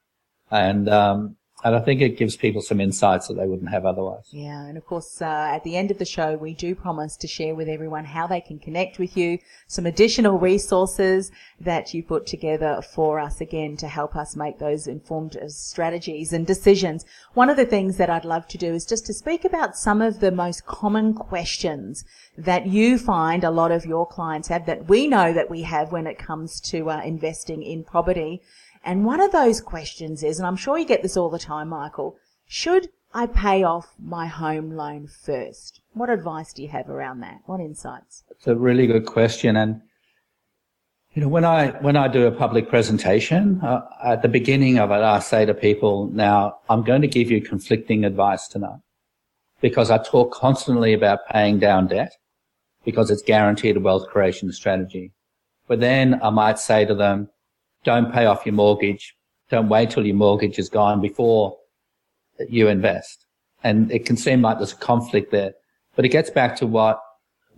And, 0.50 0.88
um, 0.88 1.36
And 1.64 1.76
I 1.76 1.80
think 1.80 2.00
it 2.00 2.16
gives 2.16 2.36
people 2.36 2.60
some 2.60 2.80
insights 2.80 3.28
that 3.28 3.34
they 3.34 3.46
wouldn't 3.46 3.70
have 3.70 3.86
otherwise. 3.86 4.26
Yeah, 4.32 4.66
and 4.66 4.76
of 4.76 4.84
course, 4.84 5.22
uh, 5.22 5.24
at 5.24 5.62
the 5.62 5.76
end 5.76 5.92
of 5.92 5.98
the 5.98 6.04
show, 6.04 6.36
we 6.36 6.54
do 6.54 6.74
promise 6.74 7.16
to 7.18 7.28
share 7.28 7.54
with 7.54 7.68
everyone 7.68 8.04
how 8.04 8.26
they 8.26 8.40
can 8.40 8.58
connect 8.58 8.98
with 8.98 9.16
you, 9.16 9.38
some 9.68 9.86
additional 9.86 10.38
resources 10.38 11.30
that 11.60 11.94
you 11.94 12.02
put 12.02 12.26
together 12.26 12.82
for 12.82 13.20
us 13.20 13.40
again 13.40 13.76
to 13.76 13.86
help 13.86 14.16
us 14.16 14.34
make 14.34 14.58
those 14.58 14.88
informed 14.88 15.36
uh, 15.36 15.48
strategies 15.48 16.32
and 16.32 16.46
decisions. 16.46 17.04
One 17.34 17.48
of 17.48 17.56
the 17.56 17.66
things 17.66 17.96
that 17.96 18.10
I'd 18.10 18.24
love 18.24 18.48
to 18.48 18.58
do 18.58 18.74
is 18.74 18.84
just 18.84 19.06
to 19.06 19.14
speak 19.14 19.44
about 19.44 19.76
some 19.76 20.02
of 20.02 20.18
the 20.18 20.32
most 20.32 20.66
common 20.66 21.14
questions 21.14 22.04
that 22.36 22.66
you 22.66 22.98
find 22.98 23.44
a 23.44 23.50
lot 23.50 23.70
of 23.70 23.86
your 23.86 24.06
clients 24.06 24.48
have 24.48 24.66
that 24.66 24.88
we 24.88 25.06
know 25.06 25.32
that 25.32 25.50
we 25.50 25.62
have 25.62 25.92
when 25.92 26.08
it 26.08 26.18
comes 26.18 26.60
to 26.60 26.90
uh, 26.90 27.00
investing 27.04 27.62
in 27.62 27.84
property. 27.84 28.42
And 28.84 29.04
one 29.04 29.20
of 29.20 29.32
those 29.32 29.60
questions 29.60 30.22
is, 30.22 30.38
and 30.38 30.46
I'm 30.46 30.56
sure 30.56 30.78
you 30.78 30.84
get 30.84 31.02
this 31.02 31.16
all 31.16 31.30
the 31.30 31.38
time, 31.38 31.68
Michael, 31.68 32.16
should 32.46 32.88
I 33.14 33.26
pay 33.26 33.62
off 33.62 33.94
my 33.98 34.26
home 34.26 34.72
loan 34.72 35.06
first? 35.06 35.80
What 35.92 36.10
advice 36.10 36.52
do 36.52 36.62
you 36.62 36.68
have 36.68 36.88
around 36.88 37.20
that? 37.20 37.40
What 37.46 37.60
insights? 37.60 38.24
It's 38.30 38.46
a 38.46 38.56
really 38.56 38.86
good 38.86 39.06
question. 39.06 39.56
And, 39.56 39.82
you 41.12 41.22
know, 41.22 41.28
when 41.28 41.44
I, 41.44 41.68
when 41.82 41.96
I 41.96 42.08
do 42.08 42.26
a 42.26 42.32
public 42.32 42.68
presentation, 42.68 43.60
uh, 43.62 43.82
at 44.02 44.22
the 44.22 44.28
beginning 44.28 44.78
of 44.78 44.90
it, 44.90 44.94
I 44.94 45.20
say 45.20 45.44
to 45.44 45.54
people, 45.54 46.08
now 46.08 46.56
I'm 46.68 46.82
going 46.82 47.02
to 47.02 47.08
give 47.08 47.30
you 47.30 47.40
conflicting 47.40 48.04
advice 48.04 48.48
tonight 48.48 48.80
because 49.60 49.90
I 49.90 49.98
talk 49.98 50.32
constantly 50.32 50.92
about 50.92 51.26
paying 51.30 51.58
down 51.58 51.86
debt 51.86 52.12
because 52.84 53.10
it's 53.10 53.22
guaranteed 53.22 53.76
a 53.76 53.80
wealth 53.80 54.08
creation 54.08 54.50
strategy. 54.52 55.12
But 55.68 55.80
then 55.80 56.20
I 56.22 56.30
might 56.30 56.58
say 56.58 56.84
to 56.84 56.94
them, 56.94 57.28
don't 57.84 58.12
pay 58.12 58.26
off 58.26 58.46
your 58.46 58.54
mortgage. 58.54 59.14
Don't 59.50 59.68
wait 59.68 59.90
till 59.90 60.06
your 60.06 60.16
mortgage 60.16 60.58
is 60.58 60.68
gone 60.68 61.00
before 61.00 61.56
you 62.48 62.68
invest. 62.68 63.26
And 63.64 63.90
it 63.92 64.06
can 64.06 64.16
seem 64.16 64.42
like 64.42 64.58
there's 64.58 64.72
a 64.72 64.76
conflict 64.76 65.30
there, 65.30 65.52
but 65.94 66.04
it 66.04 66.08
gets 66.08 66.30
back 66.30 66.56
to 66.56 66.66
what 66.66 67.00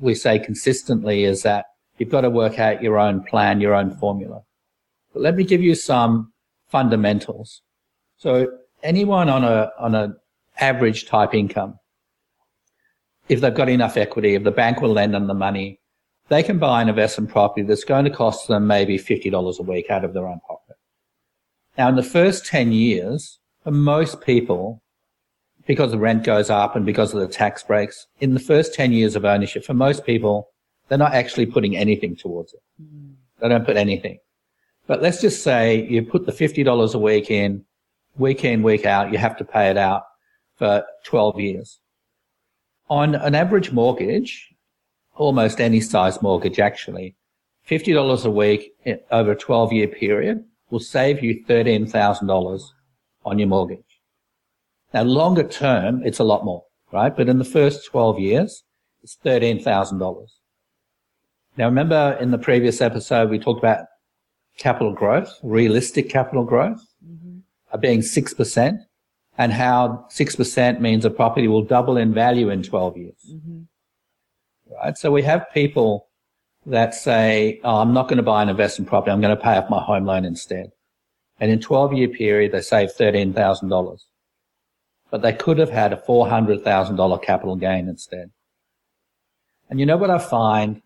we 0.00 0.14
say 0.14 0.38
consistently 0.38 1.24
is 1.24 1.42
that 1.42 1.66
you've 1.98 2.10
got 2.10 2.22
to 2.22 2.30
work 2.30 2.58
out 2.58 2.82
your 2.82 2.98
own 2.98 3.22
plan, 3.22 3.60
your 3.60 3.74
own 3.74 3.96
formula. 3.96 4.42
But 5.12 5.22
let 5.22 5.36
me 5.36 5.44
give 5.44 5.62
you 5.62 5.74
some 5.74 6.32
fundamentals. 6.68 7.62
So 8.16 8.48
anyone 8.82 9.28
on 9.28 9.44
a, 9.44 9.70
on 9.78 9.94
an 9.94 10.16
average 10.58 11.06
type 11.06 11.34
income, 11.34 11.78
if 13.28 13.40
they've 13.40 13.54
got 13.54 13.68
enough 13.68 13.96
equity, 13.96 14.34
if 14.34 14.44
the 14.44 14.50
bank 14.50 14.80
will 14.80 14.92
lend 14.92 15.14
them 15.14 15.26
the 15.26 15.34
money, 15.34 15.80
they 16.28 16.42
can 16.42 16.58
buy 16.58 16.82
an 16.82 16.88
investment 16.88 17.30
property 17.30 17.62
that's 17.62 17.84
going 17.84 18.04
to 18.04 18.10
cost 18.10 18.48
them 18.48 18.66
maybe 18.66 18.98
$50 18.98 19.58
a 19.58 19.62
week 19.62 19.90
out 19.90 20.04
of 20.04 20.14
their 20.14 20.26
own 20.26 20.40
pocket. 20.46 20.76
Now, 21.76 21.88
in 21.88 21.96
the 21.96 22.02
first 22.02 22.46
10 22.46 22.72
years, 22.72 23.38
for 23.62 23.70
most 23.70 24.20
people, 24.20 24.82
because 25.66 25.90
the 25.90 25.98
rent 25.98 26.24
goes 26.24 26.50
up 26.50 26.76
and 26.76 26.86
because 26.86 27.12
of 27.14 27.20
the 27.20 27.28
tax 27.28 27.62
breaks, 27.62 28.06
in 28.20 28.34
the 28.34 28.40
first 28.40 28.74
10 28.74 28.92
years 28.92 29.16
of 29.16 29.24
ownership, 29.24 29.64
for 29.64 29.74
most 29.74 30.04
people, 30.04 30.48
they're 30.88 30.98
not 30.98 31.14
actually 31.14 31.46
putting 31.46 31.76
anything 31.76 32.16
towards 32.16 32.52
it. 32.52 32.60
Mm. 32.82 33.14
They 33.40 33.48
don't 33.48 33.64
put 33.64 33.76
anything. 33.76 34.18
But 34.86 35.02
let's 35.02 35.20
just 35.20 35.42
say 35.42 35.86
you 35.88 36.02
put 36.02 36.26
the 36.26 36.32
$50 36.32 36.94
a 36.94 36.98
week 36.98 37.30
in, 37.30 37.64
week 38.16 38.44
in, 38.44 38.62
week 38.62 38.84
out, 38.84 39.12
you 39.12 39.18
have 39.18 39.36
to 39.38 39.44
pay 39.44 39.70
it 39.70 39.78
out 39.78 40.02
for 40.56 40.84
12 41.04 41.40
years. 41.40 41.80
On 42.90 43.14
an 43.14 43.34
average 43.34 43.72
mortgage, 43.72 44.53
almost 45.16 45.60
any 45.60 45.80
size 45.80 46.20
mortgage 46.22 46.58
actually, 46.58 47.16
$50 47.68 48.24
a 48.24 48.30
week 48.30 48.72
over 49.10 49.32
a 49.32 49.36
12 49.36 49.72
year 49.72 49.88
period 49.88 50.44
will 50.70 50.80
save 50.80 51.22
you 51.22 51.44
$13,000 51.44 52.62
on 53.24 53.38
your 53.38 53.48
mortgage. 53.48 54.00
Now 54.92 55.02
longer 55.02 55.44
term, 55.44 56.02
it's 56.04 56.18
a 56.18 56.24
lot 56.24 56.44
more, 56.44 56.64
right? 56.92 57.14
But 57.14 57.28
in 57.28 57.38
the 57.38 57.44
first 57.44 57.86
12 57.86 58.18
years, 58.18 58.64
it's 59.02 59.16
$13,000. 59.24 60.26
Now 61.56 61.66
remember 61.66 62.16
in 62.20 62.30
the 62.30 62.38
previous 62.38 62.80
episode, 62.80 63.30
we 63.30 63.38
talked 63.38 63.60
about 63.60 63.86
capital 64.58 64.92
growth, 64.92 65.38
realistic 65.42 66.08
capital 66.08 66.44
growth 66.44 66.80
mm-hmm. 67.04 67.80
being 67.80 68.00
6% 68.00 68.78
and 69.36 69.52
how 69.52 70.06
6% 70.10 70.80
means 70.80 71.04
a 71.04 71.10
property 71.10 71.48
will 71.48 71.62
double 71.62 71.96
in 71.96 72.14
value 72.14 72.50
in 72.50 72.62
12 72.62 72.96
years. 72.96 73.14
Mm-hmm 73.32 73.62
right? 74.82 74.96
So 74.96 75.10
we 75.10 75.22
have 75.22 75.46
people 75.52 76.08
that 76.66 76.94
say, 76.94 77.60
oh, 77.64 77.76
I'm 77.76 77.92
not 77.92 78.08
going 78.08 78.16
to 78.16 78.22
buy 78.22 78.42
an 78.42 78.48
investment 78.48 78.88
property. 78.88 79.12
I'm 79.12 79.20
going 79.20 79.36
to 79.36 79.42
pay 79.42 79.56
off 79.56 79.70
my 79.70 79.82
home 79.82 80.04
loan 80.04 80.24
instead. 80.24 80.70
And 81.40 81.50
in 81.50 81.60
12 81.60 81.92
year 81.92 82.08
period, 82.08 82.52
they 82.52 82.60
save 82.60 82.90
$13,000. 82.94 83.98
But 85.10 85.22
they 85.22 85.32
could 85.32 85.58
have 85.58 85.70
had 85.70 85.92
a 85.92 85.96
$400,000 85.96 87.22
capital 87.22 87.56
gain 87.56 87.88
instead. 87.88 88.30
And 89.68 89.80
you 89.80 89.86
know 89.86 89.96
what 89.96 90.10
I 90.10 90.18
find 90.18 90.82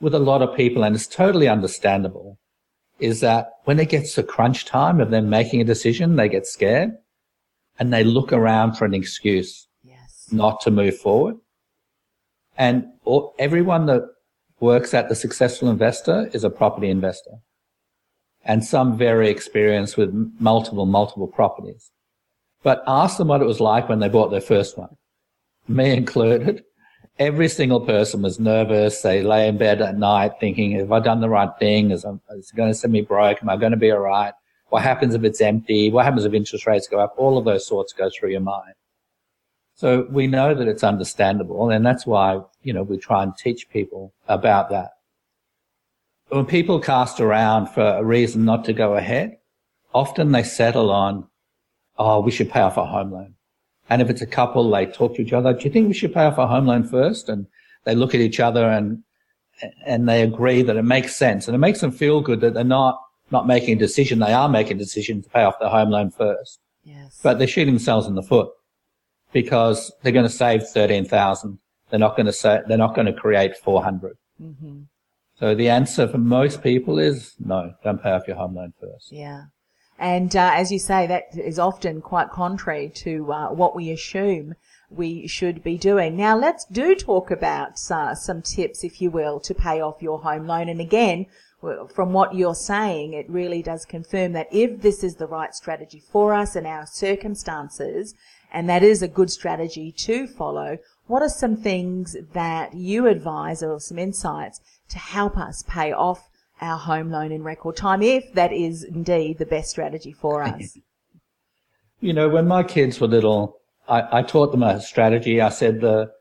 with 0.00 0.14
a 0.14 0.18
lot 0.18 0.42
of 0.42 0.56
people, 0.56 0.84
and 0.84 0.94
it's 0.94 1.06
totally 1.06 1.48
understandable, 1.48 2.38
is 2.98 3.20
that 3.20 3.50
when 3.64 3.80
it 3.80 3.88
gets 3.88 4.14
to 4.14 4.22
crunch 4.22 4.64
time 4.64 5.00
of 5.00 5.10
them 5.10 5.28
making 5.28 5.60
a 5.60 5.64
decision, 5.64 6.16
they 6.16 6.28
get 6.28 6.46
scared 6.46 6.92
and 7.78 7.92
they 7.92 8.04
look 8.04 8.32
around 8.32 8.74
for 8.74 8.84
an 8.84 8.94
excuse 8.94 9.66
yes. 9.82 10.28
not 10.30 10.60
to 10.60 10.70
move 10.70 10.96
forward. 10.96 11.36
And 12.56 12.86
all, 13.04 13.34
everyone 13.38 13.86
that 13.86 14.02
works 14.60 14.94
at 14.94 15.08
the 15.08 15.14
successful 15.14 15.68
investor 15.68 16.30
is 16.32 16.44
a 16.44 16.50
property 16.50 16.88
investor 16.88 17.38
and 18.44 18.64
some 18.64 18.96
very 18.96 19.30
experienced 19.30 19.96
with 19.96 20.12
multiple, 20.38 20.86
multiple 20.86 21.26
properties. 21.26 21.90
But 22.62 22.82
ask 22.86 23.18
them 23.18 23.28
what 23.28 23.40
it 23.40 23.46
was 23.46 23.60
like 23.60 23.88
when 23.88 24.00
they 24.00 24.08
bought 24.08 24.30
their 24.30 24.40
first 24.40 24.78
one. 24.78 24.96
Me 25.66 25.96
included. 25.96 26.62
Every 27.18 27.48
single 27.48 27.80
person 27.80 28.22
was 28.22 28.40
nervous. 28.40 29.00
They 29.02 29.22
lay 29.22 29.48
in 29.48 29.56
bed 29.56 29.80
at 29.80 29.96
night 29.96 30.32
thinking, 30.40 30.72
have 30.72 30.92
I 30.92 31.00
done 31.00 31.20
the 31.20 31.28
right 31.28 31.50
thing? 31.58 31.90
Is, 31.90 32.04
is 32.04 32.50
it 32.52 32.56
going 32.56 32.70
to 32.70 32.74
send 32.74 32.92
me 32.92 33.02
broke? 33.02 33.42
Am 33.42 33.48
I 33.48 33.56
going 33.56 33.72
to 33.72 33.78
be 33.78 33.90
all 33.90 34.00
right? 34.00 34.34
What 34.68 34.82
happens 34.82 35.14
if 35.14 35.22
it's 35.24 35.40
empty? 35.40 35.90
What 35.90 36.04
happens 36.04 36.24
if 36.24 36.34
interest 36.34 36.66
rates 36.66 36.88
go 36.88 36.98
up? 36.98 37.14
All 37.16 37.38
of 37.38 37.44
those 37.44 37.66
sorts 37.66 37.92
go 37.92 38.10
through 38.10 38.30
your 38.30 38.40
mind. 38.40 38.74
So 39.74 40.06
we 40.08 40.26
know 40.26 40.54
that 40.54 40.68
it's 40.68 40.84
understandable 40.84 41.70
and 41.70 41.84
that's 41.84 42.06
why, 42.06 42.40
you 42.62 42.72
know, 42.72 42.82
we 42.82 42.96
try 42.96 43.22
and 43.22 43.36
teach 43.36 43.68
people 43.68 44.14
about 44.28 44.70
that. 44.70 44.90
When 46.28 46.46
people 46.46 46.78
cast 46.78 47.20
around 47.20 47.68
for 47.68 47.82
a 47.82 48.04
reason 48.04 48.44
not 48.44 48.64
to 48.66 48.72
go 48.72 48.94
ahead, 48.94 49.38
often 49.92 50.32
they 50.32 50.42
settle 50.42 50.90
on, 50.90 51.26
oh, 51.98 52.20
we 52.20 52.30
should 52.30 52.50
pay 52.50 52.60
off 52.60 52.78
our 52.78 52.86
home 52.86 53.12
loan. 53.12 53.34
And 53.90 54.00
if 54.00 54.08
it's 54.10 54.22
a 54.22 54.26
couple, 54.26 54.70
they 54.70 54.86
talk 54.86 55.16
to 55.16 55.22
each 55.22 55.32
other, 55.32 55.52
do 55.52 55.64
you 55.64 55.70
think 55.70 55.88
we 55.88 55.94
should 55.94 56.14
pay 56.14 56.24
off 56.24 56.38
our 56.38 56.48
home 56.48 56.66
loan 56.66 56.84
first? 56.84 57.28
And 57.28 57.46
they 57.84 57.94
look 57.94 58.14
at 58.14 58.20
each 58.20 58.40
other 58.40 58.68
and, 58.68 59.02
and 59.84 60.08
they 60.08 60.22
agree 60.22 60.62
that 60.62 60.76
it 60.76 60.82
makes 60.82 61.14
sense 61.16 61.46
and 61.46 61.54
it 61.54 61.58
makes 61.58 61.80
them 61.80 61.92
feel 61.92 62.20
good 62.20 62.40
that 62.40 62.54
they're 62.54 62.64
not, 62.64 63.00
not 63.30 63.46
making 63.46 63.76
a 63.76 63.80
decision. 63.80 64.20
They 64.20 64.32
are 64.32 64.48
making 64.48 64.76
a 64.76 64.80
decision 64.80 65.22
to 65.22 65.28
pay 65.28 65.42
off 65.42 65.58
their 65.58 65.68
home 65.68 65.90
loan 65.90 66.10
first. 66.10 66.60
Yes. 66.84 67.20
But 67.22 67.38
they're 67.38 67.48
shooting 67.48 67.74
themselves 67.74 68.06
in 68.06 68.14
the 68.14 68.22
foot 68.22 68.50
because 69.34 69.92
they're 70.02 70.12
going 70.12 70.24
to 70.24 70.32
save 70.32 70.66
13,000. 70.68 71.58
They're 71.90 71.98
not 71.98 72.16
going 72.16 72.26
to 72.26 72.32
say, 72.32 72.62
they're 72.66 72.78
not 72.78 72.94
going 72.94 73.06
to 73.06 73.12
create 73.12 73.56
400. 73.58 74.16
Mm-hmm. 74.40 74.82
So 75.38 75.54
the 75.54 75.68
answer 75.68 76.08
for 76.08 76.18
most 76.18 76.62
people 76.62 76.98
is 76.98 77.34
no, 77.38 77.74
don't 77.82 78.02
pay 78.02 78.12
off 78.12 78.26
your 78.26 78.36
home 78.36 78.54
loan 78.54 78.72
first. 78.80 79.12
Yeah. 79.12 79.46
And 79.98 80.34
uh, 80.34 80.52
as 80.54 80.72
you 80.72 80.78
say, 80.78 81.06
that 81.08 81.24
is 81.36 81.58
often 81.58 82.00
quite 82.00 82.30
contrary 82.30 82.90
to 82.96 83.32
uh, 83.32 83.48
what 83.48 83.76
we 83.76 83.90
assume 83.90 84.54
we 84.88 85.26
should 85.26 85.62
be 85.62 85.76
doing. 85.76 86.16
Now, 86.16 86.38
let's 86.38 86.64
do 86.64 86.94
talk 86.94 87.30
about 87.30 87.78
uh, 87.90 88.14
some 88.14 88.42
tips, 88.42 88.84
if 88.84 89.00
you 89.00 89.10
will, 89.10 89.40
to 89.40 89.54
pay 89.54 89.80
off 89.80 90.02
your 90.02 90.20
home 90.20 90.46
loan. 90.46 90.68
And 90.68 90.80
again, 90.80 91.26
from 91.94 92.12
what 92.12 92.34
you're 92.34 92.54
saying, 92.54 93.14
it 93.14 93.28
really 93.28 93.62
does 93.62 93.84
confirm 93.84 94.32
that 94.32 94.48
if 94.52 94.82
this 94.82 95.02
is 95.02 95.16
the 95.16 95.26
right 95.26 95.54
strategy 95.54 96.02
for 96.12 96.34
us 96.34 96.56
and 96.56 96.66
our 96.66 96.86
circumstances, 96.86 98.14
and 98.54 98.68
that 98.68 98.84
is 98.84 99.02
a 99.02 99.08
good 99.08 99.30
strategy 99.30 99.92
to 99.92 100.28
follow. 100.28 100.78
What 101.08 101.22
are 101.22 101.28
some 101.28 101.56
things 101.56 102.16
that 102.32 102.72
you 102.72 103.08
advise 103.08 103.62
or 103.62 103.80
some 103.80 103.98
insights 103.98 104.60
to 104.88 104.98
help 104.98 105.36
us 105.36 105.64
pay 105.66 105.92
off 105.92 106.30
our 106.60 106.78
home 106.78 107.10
loan 107.10 107.32
in 107.32 107.42
record 107.42 107.76
time 107.76 108.00
if 108.00 108.32
that 108.34 108.52
is 108.52 108.84
indeed 108.84 109.38
the 109.38 109.44
best 109.44 109.70
strategy 109.70 110.12
for 110.12 110.42
us? 110.44 110.78
You 112.00 112.12
know, 112.12 112.28
when 112.28 112.46
my 112.46 112.62
kids 112.62 113.00
were 113.00 113.08
little, 113.08 113.56
I, 113.88 114.20
I 114.20 114.22
taught 114.22 114.52
them 114.52 114.62
a 114.62 114.80
strategy. 114.80 115.40
I 115.40 115.48
said 115.48 115.80
the, 115.80 116.12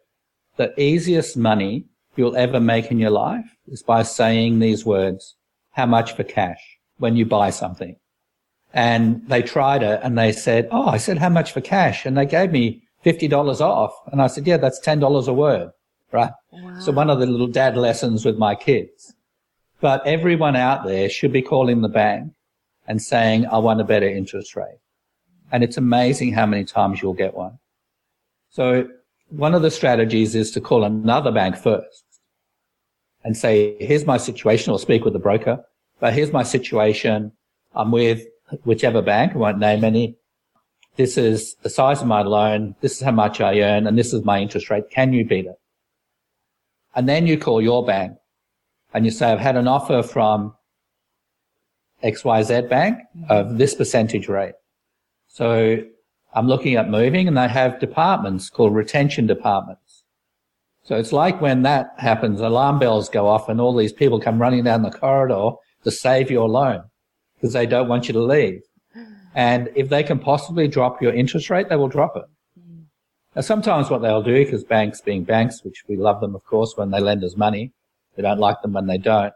the 0.58 0.78
easiest 0.82 1.38
money 1.38 1.86
you'll 2.16 2.36
ever 2.36 2.60
make 2.60 2.90
in 2.90 3.00
your 3.00 3.12
life 3.12 3.46
is 3.68 3.84
by 3.84 4.02
saying 4.02 4.58
these 4.58 4.84
words, 4.86 5.36
how 5.72 5.86
much 5.86 6.16
for 6.16 6.24
cash 6.24 6.80
when 6.98 7.16
you 7.16 7.26
buy 7.26 7.52
something 7.52 7.96
and 8.74 9.28
they 9.28 9.44
tried 9.44 9.84
it 9.84 10.00
and 10.04 10.18
they 10.18 10.32
said, 10.32 10.68
Oh, 10.72 10.88
I 10.88 10.98
said, 10.98 11.20
how 11.20 11.30
much 11.30 11.52
for 11.52 11.62
cash? 11.62 12.06
And 12.06 12.18
they 12.18 12.26
gave 12.26 12.52
me 12.52 12.84
$50 13.06 13.62
off. 13.62 13.94
And 14.12 14.22
I 14.22 14.28
said, 14.28 14.48
yeah, 14.48 14.58
that's 14.58 14.80
$10 14.80 15.28
a 15.28 15.34
word, 15.34 15.72
right? 16.12 16.32
Wow. 16.52 16.80
So 16.80 16.92
one 16.92 17.10
of 17.10 17.20
the 17.20 17.26
little 17.26 17.48
dad 17.48 17.78
lessons 17.78 18.26
with 18.26 18.38
my 18.38 18.56
kids. 18.56 19.14
But 19.80 20.06
everyone 20.08 20.56
out 20.56 20.86
there 20.86 21.10
should 21.10 21.34
be 21.34 21.42
calling 21.42 21.82
the 21.82 21.90
bank 21.90 22.32
and 22.88 23.02
saying, 23.02 23.46
I 23.48 23.58
want 23.58 23.82
a 23.82 23.84
better 23.84 24.08
interest 24.08 24.56
rate. 24.56 24.80
And 25.52 25.64
it's 25.64 25.78
amazing 25.78 26.34
how 26.34 26.46
many 26.46 26.64
times 26.64 27.02
you'll 27.02 27.14
get 27.14 27.36
one. 27.36 27.60
So 28.50 28.88
one 29.30 29.54
of 29.54 29.62
the 29.62 29.72
strategies 29.72 30.36
is 30.36 30.52
to 30.52 30.62
call 30.62 30.84
another 30.84 31.32
bank 31.32 31.58
first 31.58 32.04
and 33.24 33.36
say, 33.36 33.76
here's 33.80 34.06
my 34.06 34.18
situation 34.18 34.72
or 34.72 34.80
speak 34.80 35.04
with 35.04 35.14
the 35.14 35.20
broker, 35.20 35.64
but 36.00 36.14
here's 36.14 36.32
my 36.32 36.44
situation. 36.44 37.32
I'm 37.76 37.92
with 37.92 38.26
whichever 38.64 39.02
bank. 39.02 39.34
I 39.34 39.38
won't 39.38 39.60
name 39.60 39.84
any. 39.84 40.18
This 40.96 41.18
is 41.18 41.56
the 41.64 41.70
size 41.70 42.02
of 42.02 42.08
my 42.08 42.22
loan. 42.22 42.76
This 42.82 42.94
is 42.94 43.02
how 43.02 43.12
much 43.12 43.42
I 43.42 43.62
earn 43.62 43.88
and 43.88 43.98
this 43.98 44.14
is 44.14 44.24
my 44.24 44.40
interest 44.40 44.70
rate. 44.70 44.90
Can 44.92 45.14
you 45.14 45.26
beat 45.26 45.46
it? 45.46 45.56
And 46.96 47.10
then 47.10 47.26
you 47.26 47.38
call 47.38 47.62
your 47.62 47.86
bank 47.86 48.18
and 48.94 49.06
you 49.06 49.12
say, 49.12 49.32
I've 49.32 49.40
had 49.40 49.56
an 49.56 49.68
offer 49.68 50.04
from 50.04 50.54
XYZ 52.04 52.70
bank 52.70 53.00
of 53.30 53.48
mm-hmm. 53.48 53.58
this 53.58 53.74
percentage 53.74 54.28
rate. 54.28 54.54
So 55.28 55.84
I'm 56.36 56.48
looking 56.48 56.76
at 56.76 56.90
moving 56.90 57.28
and 57.28 57.36
they 57.36 57.48
have 57.48 57.80
departments 57.80 58.50
called 58.50 58.76
retention 58.76 59.26
departments. 59.26 60.04
So 60.84 60.98
it's 60.98 61.14
like 61.14 61.42
when 61.42 61.64
that 61.64 61.88
happens, 61.98 62.42
alarm 62.42 62.78
bells 62.78 63.10
go 63.10 63.28
off 63.28 63.50
and 63.50 63.60
all 63.60 63.76
these 63.76 63.94
people 63.94 64.20
come 64.20 64.40
running 64.40 64.64
down 64.64 64.84
the 64.84 64.92
corridor 64.92 65.52
to 65.86 65.92
save 65.92 66.30
your 66.30 66.48
loan 66.48 66.84
because 67.44 67.52
they 67.52 67.66
don't 67.66 67.90
want 67.90 68.08
you 68.08 68.14
to 68.14 68.22
leave. 68.22 68.62
And 69.36 69.70
if 69.76 69.90
they 69.90 70.02
can 70.02 70.18
possibly 70.18 70.70
drop 70.70 71.02
your 71.02 71.12
interest 71.14 71.50
rate, 71.50 71.68
they 71.68 71.76
will 71.76 71.90
drop 71.90 72.16
it. 72.16 72.24
Now, 73.36 73.42
sometimes 73.42 73.90
what 73.90 74.02
they'll 74.02 74.24
do, 74.24 74.46
because 74.46 74.64
banks 74.64 75.02
being 75.02 75.26
banks, 75.26 75.62
which 75.62 75.84
we 75.90 75.98
love 75.98 76.22
them, 76.22 76.36
of 76.36 76.46
course, 76.46 76.78
when 76.78 76.92
they 76.92 77.02
lend 77.02 77.22
us 77.22 77.36
money, 77.36 77.74
we 78.16 78.24
don't 78.24 78.40
like 78.40 78.62
them 78.62 78.72
when 78.72 78.88
they 78.88 78.98
don't. 78.98 79.34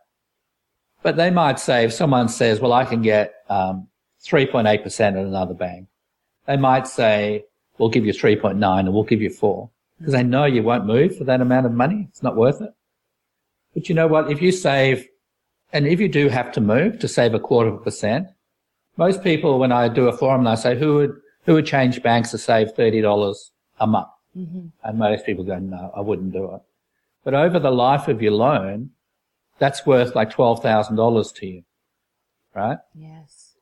But 1.04 1.18
they 1.18 1.32
might 1.32 1.60
say, 1.60 1.84
if 1.84 1.92
someone 1.92 2.30
says, 2.30 2.62
well, 2.62 2.72
I 2.72 2.86
can 2.86 3.02
get 3.02 3.34
um, 3.50 3.90
3.8% 4.24 5.00
at 5.00 5.16
another 5.18 5.54
bank, 5.54 5.88
they 6.46 6.56
might 6.56 6.88
say, 6.88 7.44
we'll 7.78 7.90
give 7.90 8.06
you 8.06 8.14
3.9 8.14 8.80
and 8.80 8.94
we'll 8.94 9.04
give 9.04 9.22
you 9.22 9.30
four 9.30 9.70
because 10.00 10.14
they 10.14 10.24
know 10.24 10.46
you 10.46 10.64
won't 10.64 10.86
move 10.86 11.18
for 11.18 11.26
that 11.26 11.42
amount 11.42 11.66
of 11.66 11.74
money. 11.74 12.08
It's 12.10 12.24
not 12.24 12.38
worth 12.38 12.62
it. 12.62 12.72
But 13.74 13.90
you 13.90 13.96
know 13.96 14.08
what? 14.08 14.32
If 14.32 14.42
you 14.42 14.54
save, 14.54 15.08
and 15.74 15.88
if 15.88 16.00
you 16.00 16.08
do 16.08 16.30
have 16.30 16.52
to 16.54 16.62
move 16.62 17.00
to 17.00 17.08
save 17.08 17.34
a 17.34 17.40
quarter 17.40 17.70
of 17.70 17.76
a 17.76 17.84
percent, 17.84 18.28
most 18.98 19.24
people, 19.24 19.60
when 19.60 19.72
I 19.72 19.90
do 19.90 20.08
a 20.08 20.18
forum, 20.18 20.44
they 20.44 20.56
say, 20.56 20.78
who 20.78 20.96
would, 20.96 21.16
who 21.46 21.54
would 21.54 21.66
change 21.66 22.02
banks 22.02 22.32
to 22.32 22.38
save 22.38 22.74
$30 22.74 23.38
a 23.80 23.88
month? 23.88 24.08
Mm-hmm. 24.36 24.68
And 24.84 25.00
most 25.00 25.26
people 25.26 25.44
go, 25.44 25.60
no, 25.60 25.92
I 25.96 26.02
wouldn't 26.02 26.34
do 26.34 26.56
it. 26.56 26.62
But 27.24 27.34
over 27.34 27.60
the 27.60 27.72
life 27.72 28.08
of 28.08 28.22
your 28.22 28.32
loan, 28.32 28.92
that's 29.60 29.86
worth 29.86 30.16
like 30.16 30.32
$12,000 30.32 31.36
to 31.36 31.48
you, 31.48 31.64
right? 32.56 32.78
Yes. 32.96 33.56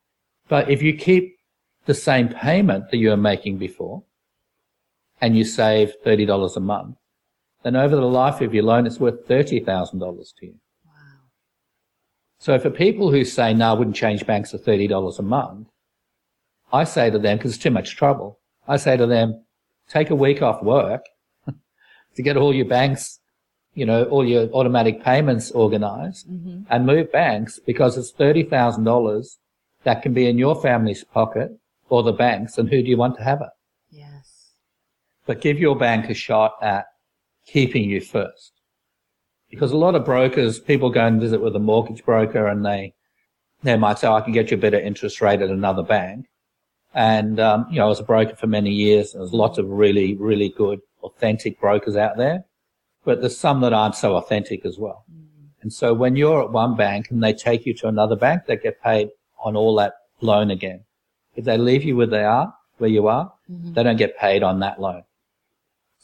But 0.48 0.70
if 0.70 0.82
you 0.82 0.94
keep 0.94 1.38
the 1.86 1.94
same 1.94 2.30
payment 2.30 2.92
that 2.92 2.98
you 2.98 3.10
were 3.10 3.18
making 3.18 3.58
before 3.58 4.04
and 5.22 5.38
you 5.38 5.44
save 5.44 5.94
$30 6.06 6.56
a 6.56 6.60
month, 6.60 6.98
then 7.64 7.76
over 7.76 7.96
the 7.96 8.02
life 8.02 8.42
of 8.42 8.54
your 8.54 8.64
loan, 8.64 8.86
it's 8.86 9.00
worth 9.00 9.28
$30,000 9.28 10.36
to 10.38 10.46
you. 10.46 10.56
So 12.40 12.60
for 12.60 12.70
people 12.70 13.12
who 13.12 13.24
say, 13.24 13.54
no, 13.54 13.72
I 13.72 13.74
wouldn't 13.74 13.96
change 13.96 14.26
banks 14.26 14.52
for 14.52 14.58
$30 14.58 15.20
a 15.20 15.22
month, 15.22 15.68
I 16.72 16.84
say 16.84 17.10
to 17.10 17.20
them, 17.20 17.38
because 17.38 17.54
it's 17.54 17.64
too 17.64 17.72
much 17.72 17.96
trouble, 17.96 18.40
I 18.68 18.78
say 18.78 18.98
to 18.98 19.06
them, 19.06 19.46
take 19.88 20.10
a 20.10 20.16
week 20.16 20.42
off 20.42 20.62
work 20.62 21.06
to 22.16 22.22
get 22.22 22.38
all 22.38 22.54
your 22.54 22.66
banks 22.66 23.20
you 23.76 23.86
know, 23.86 24.06
all 24.06 24.26
your 24.26 24.50
automatic 24.54 25.04
payments 25.04 25.52
organized 25.52 26.28
mm-hmm. 26.28 26.62
and 26.70 26.86
move 26.86 27.12
banks 27.12 27.60
because 27.60 27.98
it's 27.98 28.12
$30,000 28.14 29.38
that 29.84 30.02
can 30.02 30.14
be 30.14 30.28
in 30.28 30.38
your 30.38 30.60
family's 30.60 31.04
pocket 31.04 31.52
or 31.90 32.02
the 32.02 32.14
bank's 32.14 32.58
and 32.58 32.70
who 32.70 32.82
do 32.82 32.90
you 32.90 32.98
want 32.98 33.18
to 33.18 33.24
have 33.24 33.42
it? 33.42 33.50
Yes. 33.92 34.54
But 35.26 35.42
give 35.42 35.60
your 35.60 35.76
bank 35.76 36.10
a 36.10 36.14
shot 36.14 36.54
at 36.62 36.86
keeping 37.46 37.90
you 37.90 38.00
first. 38.00 38.54
Because 39.50 39.72
a 39.72 39.78
lot 39.78 39.96
of 39.96 40.06
brokers, 40.06 40.60
people 40.60 40.90
go 40.90 41.06
and 41.06 41.22
visit 41.22 41.42
with 41.42 41.56
a 41.56 41.60
mortgage 41.60 42.04
broker 42.04 42.48
and 42.48 42.66
they, 42.66 42.94
they 43.64 43.78
might 43.78 44.00
say, 44.00 44.08
oh, 44.08 44.14
I 44.14 44.22
can 44.22 44.34
get 44.34 44.52
you 44.52 44.58
a 44.58 44.60
better 44.60 44.80
interest 44.80 45.22
rate 45.22 45.42
at 45.42 45.50
another 45.50 45.84
bank. 45.84 46.28
And, 46.94 47.40
um, 47.40 47.68
you 47.70 47.78
know, 47.78 47.86
I 47.86 47.90
was 47.90 48.00
a 48.00 48.04
broker 48.04 48.36
for 48.36 48.48
many 48.48 48.72
years. 48.72 49.14
and 49.14 49.22
There's 49.22 49.34
lots 49.34 49.58
of 49.58 49.70
really, 49.70 50.16
really 50.16 50.50
good, 50.50 50.80
authentic 51.04 51.60
brokers 51.60 51.96
out 51.96 52.18
there 52.18 52.46
but 53.06 53.22
there's 53.22 53.38
some 53.38 53.62
that 53.62 53.72
aren't 53.72 53.96
so 53.96 54.18
authentic 54.18 54.66
as 54.66 54.78
well. 54.78 55.06
Mm. 55.10 55.26
And 55.62 55.72
so 55.72 55.94
when 55.94 56.16
you're 56.16 56.44
at 56.44 56.52
one 56.52 56.76
bank 56.76 57.10
and 57.12 57.24
they 57.24 57.34
take 57.34 57.66
you 57.66 57.74
to 57.76 57.88
another 57.88 58.16
bank, 58.16 58.44
they 58.48 58.58
get 58.58 58.82
paid 58.82 59.10
on 59.44 59.56
all 59.56 59.76
that 59.76 59.94
loan 60.22 60.52
again. 60.52 60.84
If 61.36 61.46
they 61.46 61.58
leave 61.58 61.84
you 61.84 61.96
where 61.96 62.08
they 62.08 62.24
are, 62.24 62.54
where 62.78 62.90
you 62.90 63.08
are, 63.08 63.32
mm-hmm. 63.50 63.74
they 63.74 63.84
don't 63.84 63.98
get 63.98 64.18
paid 64.18 64.44
on 64.44 64.60
that 64.60 64.82
loan. 64.82 65.04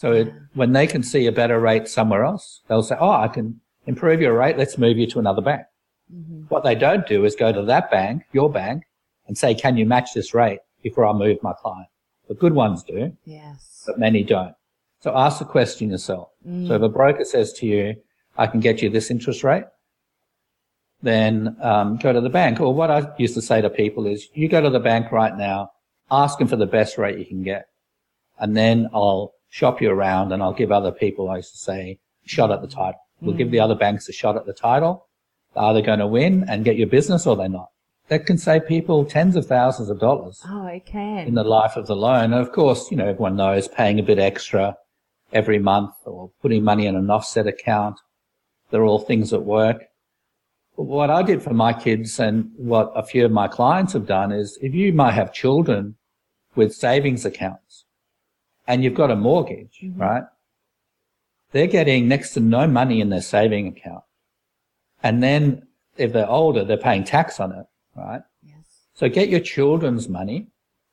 So 0.02 0.14
it, 0.14 0.34
when 0.56 0.72
they 0.72 0.88
can 0.88 1.04
see 1.04 1.28
a 1.28 1.32
better 1.32 1.60
rate 1.60 1.88
somewhere 1.88 2.24
else, 2.24 2.62
they'll 2.68 2.82
say, 2.82 2.98
Oh, 3.00 3.12
I 3.12 3.28
can 3.28 3.62
improve 3.86 4.20
your 4.20 4.36
rate. 4.36 4.58
Let's 4.58 4.80
move 4.80 4.98
you 4.98 5.06
to 5.06 5.20
another 5.20 5.44
bank. 5.44 5.62
Mm-hmm. 6.12 6.46
What 6.48 6.64
they 6.64 6.74
don't 6.74 7.06
do 7.06 7.24
is 7.24 7.36
go 7.36 7.52
to 7.52 7.62
that 7.66 7.92
bank, 7.92 8.24
your 8.32 8.50
bank, 8.50 8.86
and 9.28 9.38
say, 9.38 9.54
can 9.54 9.78
you 9.78 9.86
match 9.86 10.16
this 10.16 10.34
rate 10.34 10.58
before 10.82 11.06
I 11.06 11.14
move 11.14 11.38
my 11.44 11.54
client? 11.54 11.88
The 12.30 12.34
good 12.34 12.54
ones 12.54 12.82
do. 12.82 13.16
Yes. 13.26 13.84
But 13.86 14.00
many 14.00 14.24
don't. 14.24 14.56
So 15.02 15.16
ask 15.16 15.38
the 15.38 15.46
question 15.46 15.92
yourself. 15.92 16.30
Mm. 16.48 16.68
So 16.68 16.74
if 16.74 16.82
a 16.82 16.90
broker 16.90 17.24
says 17.24 17.54
to 17.54 17.68
you, 17.68 17.96
I 18.40 18.48
can 18.48 18.60
get 18.60 18.82
you 18.82 18.90
this 18.90 19.12
interest 19.12 19.44
rate, 19.44 19.66
then 21.04 21.56
um, 21.62 21.98
go 21.98 22.12
to 22.12 22.22
the 22.22 22.30
bank. 22.30 22.60
Or 22.60 22.74
what 22.74 22.90
I 22.90 23.08
used 23.20 23.36
to 23.36 23.42
say 23.42 23.62
to 23.62 23.70
people 23.70 24.08
is, 24.08 24.30
you 24.34 24.50
go 24.50 24.62
to 24.62 24.72
the 24.72 24.80
bank 24.80 25.12
right 25.12 25.38
now, 25.38 25.72
ask 26.10 26.40
them 26.40 26.48
for 26.48 26.56
the 26.56 26.66
best 26.66 26.98
rate 26.98 27.20
you 27.20 27.26
can 27.26 27.44
get. 27.44 27.68
And 28.40 28.58
then 28.58 28.90
I'll 28.96 29.36
shop 29.52 29.82
you 29.82 29.92
around 29.92 30.32
and 30.32 30.42
I'll 30.42 30.54
give 30.54 30.72
other 30.72 30.92
people, 30.92 31.30
I 31.30 31.38
used 31.38 31.52
to 31.52 31.58
say, 31.58 32.00
shot 32.26 32.52
at 32.52 32.62
the 32.62 32.68
title. 32.68 33.00
We'll 33.20 33.36
mm. 33.36 33.40
give 33.40 33.52
the 33.52 33.60
other 33.60 33.76
banks 33.76 34.10
a 34.10 34.14
shot 34.14 34.38
at 34.38 34.46
the 34.46 34.54
title. 34.54 35.08
They're 35.54 35.64
either 35.66 35.82
going 35.82 36.00
to 36.00 36.08
win 36.08 36.46
and 36.48 36.66
get 36.66 36.78
your 36.78 36.88
business 36.88 37.28
or 37.28 37.36
they're 37.36 37.50
not. 37.50 37.68
That 38.08 38.26
can 38.26 38.38
save 38.38 38.66
people 38.66 39.06
tens 39.06 39.36
of 39.36 39.46
thousands 39.46 39.90
of 39.90 40.00
dollars. 40.00 40.42
Oh, 40.48 40.66
it 40.68 40.86
can. 40.86 41.28
In 41.28 41.36
the 41.36 41.44
life 41.44 41.76
of 41.76 41.86
the 41.86 41.96
loan. 41.96 42.34
And 42.34 42.42
of 42.42 42.54
course, 42.54 42.90
you 42.90 42.98
know, 42.98 43.08
everyone 43.08 43.36
knows 43.36 43.68
paying 43.68 44.00
a 44.00 44.04
bit 44.04 44.20
extra 44.20 44.78
every 45.34 45.60
month 45.60 45.94
or 46.06 46.32
putting 46.42 46.64
money 46.64 46.88
in 46.88 46.96
an 46.96 47.10
offset 47.10 47.46
account. 47.46 48.00
They're 48.70 48.86
all 48.86 49.00
things 49.00 49.32
that 49.32 49.42
work. 49.42 49.84
What 50.76 51.10
I 51.10 51.24
did 51.24 51.44
for 51.44 51.54
my 51.54 51.74
kids 51.74 52.20
and 52.20 52.52
what 52.56 52.92
a 52.96 53.04
few 53.04 53.26
of 53.26 53.32
my 53.32 53.50
clients 53.50 53.92
have 53.94 54.08
done 54.08 54.32
is 54.32 54.58
if 54.62 54.74
you 54.74 54.94
might 54.94 55.12
have 55.12 55.34
children 55.34 55.96
with 56.56 56.74
savings 56.74 57.26
accounts 57.26 57.86
and 58.72 58.86
you've 58.86 58.94
got 58.94 59.12
a 59.12 59.18
mortgage, 59.18 59.80
mm-hmm. 59.84 60.00
right? 60.00 60.24
They're 61.52 61.68
getting 61.68 62.08
next 62.08 62.34
to 62.36 62.40
no 62.40 62.68
money 62.68 63.02
in 63.02 63.10
their 63.10 63.22
saving 63.22 63.68
account. 63.68 64.06
And 65.04 65.22
then 65.22 65.68
if 65.98 66.14
they're 66.14 66.30
older, 66.30 66.64
they're 66.64 66.78
paying 66.78 67.04
tax 67.04 67.42
on 67.42 67.52
it, 67.52 67.66
right? 67.98 68.22
Yes. 68.42 68.88
So 68.94 69.10
get 69.10 69.28
your 69.28 69.42
children's 69.42 70.08
money, 70.08 70.48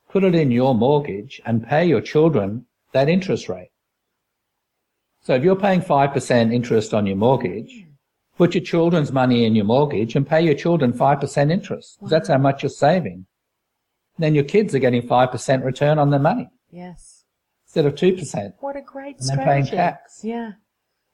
put 0.09 0.25
it 0.25 0.35
in 0.35 0.51
your 0.51 0.75
mortgage 0.75 1.39
and 1.45 1.65
pay 1.65 1.85
your 1.85 2.01
children 2.01 2.65
that 2.91 3.07
interest 3.07 3.47
rate. 3.47 3.71
So 5.21 5.35
if 5.35 5.43
you're 5.45 5.55
paying 5.55 5.81
5% 5.81 6.53
interest 6.53 6.93
on 6.93 7.05
your 7.05 7.15
mortgage, 7.15 7.85
put 8.37 8.55
your 8.55 8.63
children's 8.63 9.13
money 9.13 9.45
in 9.45 9.55
your 9.55 9.65
mortgage 9.65 10.17
and 10.17 10.27
pay 10.27 10.41
your 10.41 10.55
children 10.55 10.91
5% 10.91 11.49
interest. 11.49 11.97
Wow. 12.01 12.09
That's 12.09 12.27
how 12.27 12.39
much 12.39 12.61
you're 12.61 12.69
saving. 12.71 13.25
Then 14.17 14.35
your 14.35 14.43
kids 14.43 14.75
are 14.75 14.79
getting 14.79 15.07
5% 15.07 15.63
return 15.63 15.97
on 15.97 16.09
their 16.09 16.19
money. 16.19 16.49
Yes. 16.71 17.08
Instead 17.69 17.85
of 17.85 17.93
2%. 17.93 18.53
What 18.61 18.75
a 18.75 18.81
great 18.81 19.17
and 19.17 19.25
strategy. 19.25 19.45
paying 19.45 19.65
tax. 19.65 20.21
Yeah. 20.23 20.53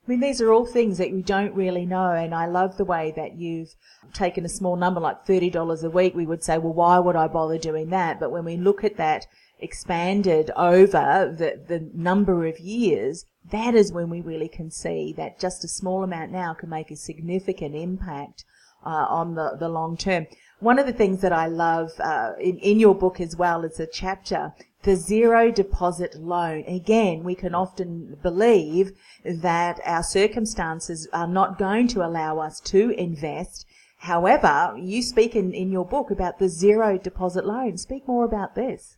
I 0.06 0.10
mean, 0.10 0.20
these 0.20 0.40
are 0.40 0.52
all 0.52 0.64
things 0.64 0.96
that 0.98 1.12
we 1.12 1.20
don't 1.20 1.54
really 1.54 1.84
know, 1.84 2.12
and 2.12 2.34
I 2.34 2.46
love 2.46 2.76
the 2.76 2.84
way 2.84 3.12
that 3.16 3.36
you've 3.36 3.74
taken 4.14 4.44
a 4.44 4.48
small 4.48 4.76
number 4.76 5.00
like 5.00 5.26
$30 5.26 5.84
a 5.84 5.90
week. 5.90 6.14
We 6.14 6.24
would 6.24 6.44
say, 6.44 6.58
well, 6.58 6.72
why 6.72 6.98
would 6.98 7.16
I 7.16 7.26
bother 7.26 7.58
doing 7.58 7.90
that? 7.90 8.20
But 8.20 8.30
when 8.30 8.44
we 8.44 8.56
look 8.56 8.84
at 8.84 8.96
that 8.96 9.26
expanded 9.58 10.50
over 10.56 11.34
the, 11.36 11.60
the 11.66 11.90
number 11.92 12.46
of 12.46 12.58
years, 12.58 13.26
that 13.50 13.74
is 13.74 13.92
when 13.92 14.08
we 14.08 14.20
really 14.20 14.48
can 14.48 14.70
see 14.70 15.12
that 15.16 15.38
just 15.38 15.64
a 15.64 15.68
small 15.68 16.02
amount 16.02 16.32
now 16.32 16.54
can 16.54 16.68
make 16.68 16.90
a 16.90 16.96
significant 16.96 17.74
impact 17.74 18.44
uh, 18.84 19.06
on 19.08 19.34
the, 19.34 19.56
the 19.58 19.68
long 19.68 19.96
term. 19.96 20.26
One 20.60 20.78
of 20.78 20.86
the 20.86 20.92
things 20.92 21.20
that 21.20 21.32
I 21.32 21.46
love 21.48 21.90
uh, 22.00 22.32
in, 22.40 22.58
in 22.58 22.80
your 22.80 22.94
book 22.94 23.20
as 23.20 23.36
well 23.36 23.64
is 23.64 23.78
a 23.80 23.86
chapter, 23.86 24.54
the 24.86 24.96
zero 24.96 25.50
deposit 25.50 26.14
loan. 26.14 26.62
Again, 26.68 27.24
we 27.24 27.34
can 27.34 27.56
often 27.56 28.16
believe 28.22 28.92
that 29.24 29.80
our 29.84 30.04
circumstances 30.04 31.08
are 31.12 31.26
not 31.26 31.58
going 31.58 31.88
to 31.88 32.06
allow 32.06 32.38
us 32.38 32.60
to 32.60 32.90
invest. 32.90 33.66
However, 33.98 34.76
you 34.78 35.02
speak 35.02 35.34
in, 35.34 35.52
in 35.52 35.72
your 35.72 35.84
book 35.84 36.12
about 36.12 36.38
the 36.38 36.48
zero 36.48 36.98
deposit 36.98 37.44
loan. 37.44 37.76
Speak 37.76 38.06
more 38.06 38.24
about 38.24 38.54
this. 38.54 38.96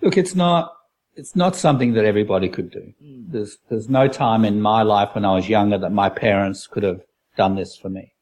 Look, 0.00 0.16
it's 0.16 0.34
not 0.34 0.72
it's 1.16 1.36
not 1.36 1.54
something 1.54 1.92
that 1.92 2.06
everybody 2.06 2.48
could 2.48 2.70
do. 2.70 2.94
Mm. 3.04 3.24
There's 3.28 3.58
there's 3.68 3.90
no 3.90 4.08
time 4.08 4.44
in 4.46 4.62
my 4.62 4.82
life 4.82 5.10
when 5.14 5.26
I 5.26 5.34
was 5.34 5.50
younger 5.50 5.76
that 5.78 5.92
my 5.92 6.08
parents 6.08 6.66
could 6.66 6.84
have 6.84 7.02
done 7.36 7.56
this 7.56 7.76
for 7.76 7.90
me. 7.90 8.14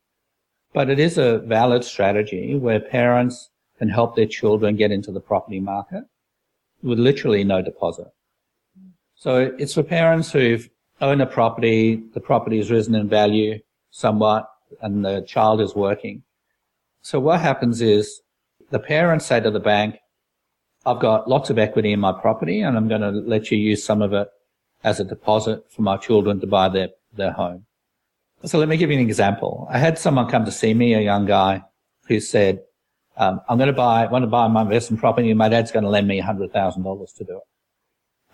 But 0.72 0.90
it 0.90 0.98
is 0.98 1.16
a 1.16 1.38
valid 1.38 1.84
strategy 1.84 2.56
where 2.56 2.80
parents 2.80 3.50
can 3.78 3.88
help 3.88 4.16
their 4.16 4.26
children 4.26 4.74
get 4.74 4.90
into 4.90 5.12
the 5.12 5.20
property 5.20 5.60
market 5.60 6.04
with 6.82 6.98
literally 6.98 7.44
no 7.44 7.62
deposit. 7.62 8.08
So 9.14 9.54
it's 9.58 9.74
for 9.74 9.82
parents 9.82 10.30
who've 10.32 10.68
owned 11.00 11.22
a 11.22 11.26
property, 11.26 12.02
the 12.14 12.20
property 12.20 12.58
has 12.58 12.70
risen 12.70 12.94
in 12.94 13.08
value 13.08 13.58
somewhat, 13.90 14.48
and 14.80 15.04
the 15.04 15.22
child 15.22 15.60
is 15.60 15.74
working. 15.74 16.22
So 17.02 17.20
what 17.20 17.40
happens 17.40 17.80
is 17.80 18.20
the 18.70 18.78
parents 18.78 19.26
say 19.26 19.40
to 19.40 19.50
the 19.50 19.60
bank, 19.60 19.96
I've 20.84 21.00
got 21.00 21.28
lots 21.28 21.50
of 21.50 21.58
equity 21.58 21.92
in 21.92 22.00
my 22.00 22.12
property 22.12 22.60
and 22.60 22.76
I'm 22.76 22.88
going 22.88 23.00
to 23.00 23.10
let 23.10 23.50
you 23.50 23.58
use 23.58 23.82
some 23.82 24.02
of 24.02 24.12
it 24.12 24.28
as 24.84 25.00
a 25.00 25.04
deposit 25.04 25.64
for 25.70 25.82
my 25.82 25.96
children 25.96 26.40
to 26.40 26.46
buy 26.46 26.68
their, 26.68 26.88
their 27.12 27.32
home. 27.32 27.66
So 28.44 28.58
let 28.58 28.68
me 28.68 28.76
give 28.76 28.90
you 28.90 28.98
an 28.98 29.04
example. 29.04 29.66
I 29.70 29.78
had 29.78 29.98
someone 29.98 30.28
come 30.28 30.44
to 30.44 30.52
see 30.52 30.74
me, 30.74 30.94
a 30.94 31.00
young 31.00 31.26
guy 31.26 31.64
who 32.06 32.20
said, 32.20 32.60
um, 33.16 33.40
I'm 33.48 33.58
going 33.58 33.68
to 33.68 33.72
buy, 33.72 34.04
I 34.04 34.06
want 34.06 34.24
to 34.24 34.28
buy 34.28 34.46
my 34.48 34.62
investment 34.62 35.00
property 35.00 35.30
and 35.30 35.38
my 35.38 35.48
dad's 35.48 35.72
going 35.72 35.84
to 35.84 35.90
lend 35.90 36.06
me 36.06 36.20
$100,000 36.20 37.14
to 37.14 37.24
do 37.24 37.36
it. 37.36 37.42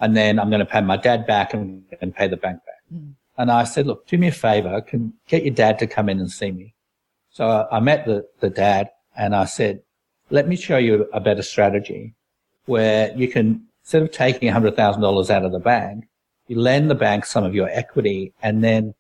And 0.01 0.17
then 0.17 0.41
I'm 0.41 0.51
going 0.51 0.61
to 0.61 0.67
pay 0.67 0.81
my 0.81 0.97
dad 0.97 1.27
back 1.27 1.55
and, 1.55 1.85
and 2.01 2.15
pay 2.15 2.27
the 2.27 2.37
bank 2.37 2.61
back. 2.67 2.83
Mm. 2.93 3.15
And 3.39 3.51
I 3.51 3.65
said, 3.65 3.87
look, 3.87 4.07
do 4.07 4.19
me 4.19 4.29
a 4.29 4.33
favor, 4.33 4.81
can 4.81 5.15
get 5.29 5.45
your 5.45 5.55
dad 5.55 5.79
to 5.79 5.87
come 5.87 6.09
in 6.09 6.19
and 6.19 6.31
see 6.31 6.51
me. 6.51 6.75
So 7.31 7.49
I, 7.49 7.77
I 7.77 7.81
met 7.81 8.05
the, 8.05 8.27
the 8.41 8.51
dad 8.51 8.91
and 9.17 9.35
I 9.35 9.45
said, 9.45 9.83
let 10.31 10.49
me 10.49 10.57
show 10.57 10.79
you 10.79 11.09
a 11.13 11.21
better 11.21 11.43
strategy 11.43 12.15
where 12.67 13.13
you 13.17 13.29
can, 13.29 13.67
instead 13.83 14.03
of 14.03 14.11
taking 14.11 14.53
$100,000 14.53 15.31
out 15.31 15.45
of 15.45 15.53
the 15.53 15.59
bank, 15.61 16.09
you 16.49 16.59
lend 16.59 16.91
the 16.91 16.95
bank 16.95 17.25
some 17.25 17.45
of 17.45 17.55
your 17.55 17.69
equity 17.69 18.33
and 18.43 18.65
then 18.65 18.95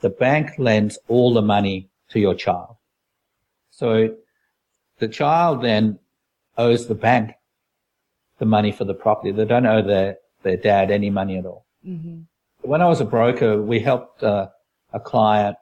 the 0.00 0.10
bank 0.10 0.52
lends 0.58 0.98
all 1.08 1.34
the 1.34 1.42
money 1.42 1.88
to 2.10 2.20
your 2.20 2.34
child. 2.34 2.76
So 3.70 4.14
the 4.98 5.08
child 5.08 5.62
then 5.62 5.98
owes 6.56 6.86
the 6.86 6.94
bank 6.94 7.32
the 8.38 8.46
money 8.46 8.72
for 8.72 8.84
the 8.84 8.94
property. 8.94 9.32
They 9.32 9.44
don't 9.44 9.66
owe 9.66 9.82
their, 9.82 10.16
their 10.42 10.56
dad 10.56 10.90
any 10.90 11.10
money 11.10 11.38
at 11.38 11.46
all. 11.46 11.66
Mm-hmm. 11.86 12.22
When 12.62 12.80
I 12.80 12.86
was 12.86 13.00
a 13.00 13.04
broker, 13.04 13.60
we 13.60 13.80
helped 13.80 14.22
uh, 14.22 14.48
a 14.92 15.00
client. 15.00 15.56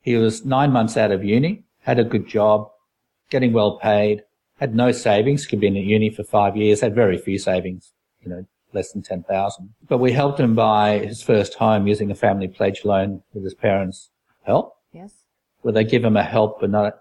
He 0.00 0.16
was 0.16 0.44
nine 0.44 0.72
months 0.72 0.96
out 0.96 1.12
of 1.12 1.24
uni, 1.24 1.64
had 1.80 1.98
a 1.98 2.04
good 2.04 2.26
job, 2.26 2.70
getting 3.30 3.52
well 3.52 3.78
paid, 3.78 4.24
had 4.58 4.74
no 4.74 4.92
savings, 4.92 5.46
could 5.46 5.60
be 5.60 5.66
in 5.66 5.76
uni 5.76 6.10
for 6.10 6.24
five 6.24 6.56
years, 6.56 6.80
had 6.80 6.94
very 6.94 7.18
few 7.18 7.38
savings, 7.38 7.92
you 8.20 8.30
know, 8.30 8.46
less 8.72 8.92
than 8.92 9.02
10,000. 9.02 9.74
But 9.88 9.98
we 9.98 10.12
helped 10.12 10.40
him 10.40 10.54
buy 10.54 10.98
his 10.98 11.22
first 11.22 11.54
home 11.54 11.86
using 11.86 12.10
a 12.10 12.14
family 12.14 12.48
pledge 12.48 12.84
loan 12.84 13.22
with 13.32 13.44
his 13.44 13.54
parents' 13.54 14.10
help. 14.42 14.76
Yes. 14.92 15.12
Where 15.60 15.72
they 15.72 15.84
give 15.84 16.04
him 16.04 16.16
a 16.16 16.24
help 16.24 16.60
but 16.60 16.70
not 16.70 16.98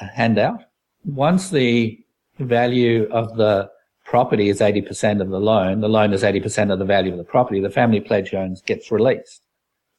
a 0.00 0.06
handout. 0.06 0.64
Once 1.04 1.50
the 1.50 1.98
value 2.38 3.08
of 3.10 3.36
the 3.36 3.68
property 4.04 4.48
is 4.48 4.60
80% 4.60 5.20
of 5.20 5.30
the 5.30 5.40
loan, 5.40 5.80
the 5.80 5.88
loan 5.88 6.12
is 6.12 6.22
80% 6.22 6.72
of 6.72 6.78
the 6.78 6.84
value 6.84 7.12
of 7.12 7.18
the 7.18 7.24
property, 7.24 7.60
the 7.60 7.70
family 7.70 8.00
pledge 8.00 8.32
loan 8.32 8.56
gets 8.66 8.90
released. 8.90 9.42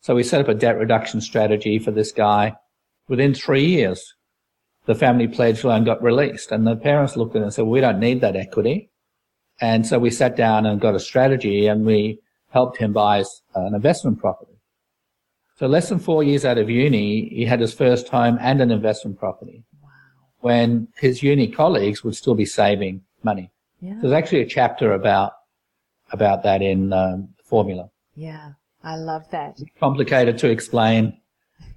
So 0.02 0.16
we 0.16 0.24
set 0.24 0.42
up 0.42 0.48
a 0.48 0.54
debt 0.54 0.78
reduction 0.78 1.22
strategy 1.22 1.80
for 1.80 1.92
this 1.92 2.12
guy. 2.12 2.56
Within 3.08 3.34
three 3.34 3.66
years, 3.66 4.14
the 4.86 4.96
family 4.96 5.28
pledge 5.28 5.64
loan 5.64 5.84
got 5.84 6.04
released 6.04 6.52
and 6.52 6.68
the 6.68 6.76
parents 6.76 7.16
looked 7.16 7.36
at 7.36 7.42
it 7.42 7.46
and 7.46 7.54
said, 7.54 7.66
we 7.66 7.82
don't 7.82 8.00
need 8.00 8.22
that 8.22 8.36
equity. 8.36 8.90
And 9.62 9.86
so 9.86 10.00
we 10.00 10.10
sat 10.10 10.36
down 10.36 10.66
and 10.66 10.82
got 10.82 10.96
a 10.96 11.00
strategy 11.00 11.68
and 11.68 11.86
we 11.86 12.20
helped 12.50 12.78
him 12.78 12.94
buy 12.94 13.24
an 13.56 13.76
investment 13.76 14.20
property. 14.20 14.60
So 15.56 15.68
less 15.68 15.90
than 15.90 16.00
four 16.00 16.24
years 16.24 16.46
out 16.46 16.58
of 16.58 16.70
uni, 16.70 17.30
he 17.30 17.46
had 17.46 17.60
his 17.60 17.74
first 17.74 18.10
home 18.10 18.38
and 18.42 18.62
an 18.62 18.72
investment 18.72 19.20
property. 19.20 19.64
When 20.44 20.90
his 20.98 21.24
uni 21.24 21.48
colleagues 21.48 22.04
would 22.04 22.18
still 22.18 22.36
be 22.36 22.44
saving 22.46 23.02
money. 23.24 23.50
Yeah. 23.80 23.96
There's 24.02 24.12
actually 24.12 24.42
a 24.42 24.46
chapter 24.46 24.92
about 24.92 25.32
about 26.12 26.44
that 26.44 26.62
in 26.62 26.92
um, 26.92 27.30
formula. 27.46 27.90
Yeah, 28.14 28.52
I 28.84 28.98
love 28.98 29.24
that. 29.32 29.58
Complicated 29.80 30.38
to 30.40 30.50
explain 30.50 31.18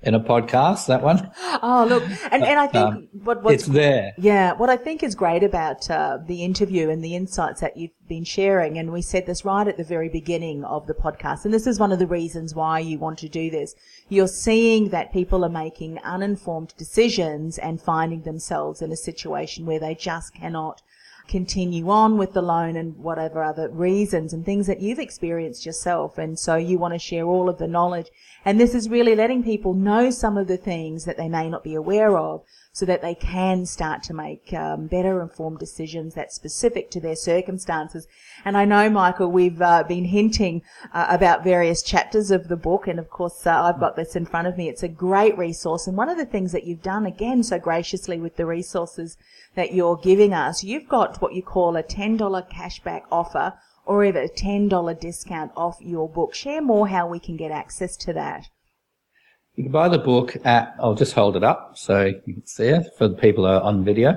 in 0.03 0.14
a 0.14 0.20
podcast, 0.20 0.87
that 0.87 1.03
one. 1.03 1.31
Oh, 1.62 1.87
look, 1.88 2.03
and, 2.31 2.44
and 2.44 2.59
I 2.59 2.66
think 2.66 2.85
um, 2.87 3.09
what 3.25 3.42
what's, 3.42 3.64
it's 3.64 3.66
there. 3.66 4.12
Yeah, 4.18 4.53
what 4.53 4.70
I 4.70 4.77
think 4.77 5.03
is 5.03 5.14
great 5.14 5.42
about 5.42 5.90
uh, 5.90 6.18
the 6.25 6.44
interview 6.44 6.90
and 6.90 7.03
the 7.03 7.16
insights 7.16 7.61
that 7.61 7.77
you've 7.77 7.90
been 8.07 8.25
sharing, 8.25 8.79
and 8.79 8.92
we 8.92 9.03
said 9.03 9.27
this 9.27 9.44
right 9.44 9.66
at 9.66 9.77
the 9.77 9.85
very 9.85 10.09
beginning 10.09 10.64
of 10.64 10.87
the 10.87 10.94
podcast, 10.94 11.44
and 11.44 11.53
this 11.53 11.66
is 11.66 11.81
one 11.81 11.92
of 11.92 11.99
the 11.99 12.07
reasons 12.07 12.55
why 12.55 12.79
you 12.79 12.99
want 12.99 13.18
to 13.18 13.29
do 13.29 13.51
this. 13.51 13.75
You're 14.09 14.29
seeing 14.29 14.90
that 14.90 15.12
people 15.12 15.44
are 15.44 15.51
making 15.51 15.99
uninformed 15.99 16.75
decisions 16.77 17.59
and 17.59 17.81
finding 17.81 18.22
themselves 18.22 18.83
in 18.83 18.92
a 18.92 18.96
situation 18.96 19.66
where 19.66 19.81
they 19.81 19.94
just 19.94 20.35
cannot 20.35 20.83
continue 21.29 21.91
on 21.91 22.17
with 22.17 22.33
the 22.33 22.43
loan 22.43 22.77
and 22.77 22.97
whatever 22.97 23.43
other 23.43 23.69
reasons 23.69 24.33
and 24.33 24.45
things 24.45 24.67
that 24.67 24.81
you've 24.81 24.99
experienced 24.99 25.67
yourself. 25.67 26.19
And 26.19 26.39
so 26.39 26.57
you 26.57 26.79
want 26.79 26.95
to 26.95 26.99
share 26.99 27.25
all 27.25 27.49
of 27.49 27.59
the 27.59 27.67
knowledge. 27.67 28.09
And 28.45 28.61
this 28.61 28.75
is 28.75 28.89
really 28.89 29.15
letting 29.15 29.43
people 29.43 29.75
know 29.75 30.11
some 30.11 30.39
of 30.39 30.47
the 30.47 30.57
things 30.57 31.05
that 31.05 31.17
they 31.17 31.29
may 31.29 31.49
not 31.49 31.65
be 31.65 31.75
aware 31.75 32.17
of 32.17 32.43
so 32.77 32.85
that 32.85 33.01
they 33.01 33.15
can 33.15 33.65
start 33.65 34.03
to 34.03 34.12
make 34.12 34.53
um, 34.53 34.87
better 34.87 35.23
informed 35.23 35.59
decisions 35.59 36.12
that's 36.12 36.35
specific 36.35 36.91
to 36.91 37.01
their 37.01 37.17
circumstances. 37.17 38.07
And 38.45 38.55
I 38.55 38.67
know, 38.67 38.91
Michael, 38.91 39.33
we've 39.33 39.62
uh, 39.62 39.83
been 39.85 40.05
hinting 40.05 40.61
uh, 40.93 41.07
about 41.09 41.43
various 41.43 41.83
chapters 41.83 42.31
of 42.31 42.49
the 42.49 42.57
book, 42.57 42.87
and 42.87 42.99
of 42.99 43.09
course, 43.09 43.47
uh, 43.47 43.62
I've 43.62 43.81
got 43.81 43.97
this 43.97 44.15
in 44.15 44.27
front 44.27 44.47
of 44.47 44.59
me. 44.59 44.69
It's 44.69 44.83
a 44.83 44.89
great 44.89 45.39
resource, 45.39 45.87
and 45.87 45.97
one 45.97 46.11
of 46.11 46.19
the 46.19 46.27
things 46.27 46.53
that 46.53 46.65
you've 46.65 46.83
done 46.83 47.07
again 47.07 47.43
so 47.43 47.59
graciously 47.59 48.21
with 48.21 48.37
the 48.37 48.45
resources 48.45 49.17
that 49.55 49.73
you're 49.73 49.97
giving 49.97 50.35
us, 50.35 50.62
you've 50.62 50.87
got 50.87 51.23
what 51.23 51.33
you 51.33 51.43
call 51.43 51.77
a 51.77 51.83
$10 51.83 52.19
cashback 52.51 53.05
offer 53.11 53.55
or 53.87 54.05
even 54.05 54.23
a 54.23 54.29
$10 54.29 55.01
discount 55.01 55.51
off 55.57 55.79
your 55.81 56.11
book. 56.11 56.35
Share 56.35 56.61
more 56.61 56.89
how 56.89 57.09
we 57.09 57.21
can 57.21 57.39
get 57.39 57.51
access 57.51 57.97
to 57.97 58.12
that. 58.12 58.51
You 59.57 59.64
can 59.64 59.73
buy 59.73 59.88
the 59.88 59.99
book 59.99 60.37
at, 60.45 60.77
I'll 60.79 60.95
just 60.95 61.14
hold 61.14 61.35
it 61.35 61.42
up 61.42 61.79
so 61.79 62.05
you 62.05 62.35
can 62.35 62.47
see 62.47 62.66
it 62.69 62.88
for 62.99 63.09
the 63.09 63.16
people 63.16 63.45
who 63.45 63.51
are 63.51 63.62
on 63.62 63.85
video. 63.85 64.11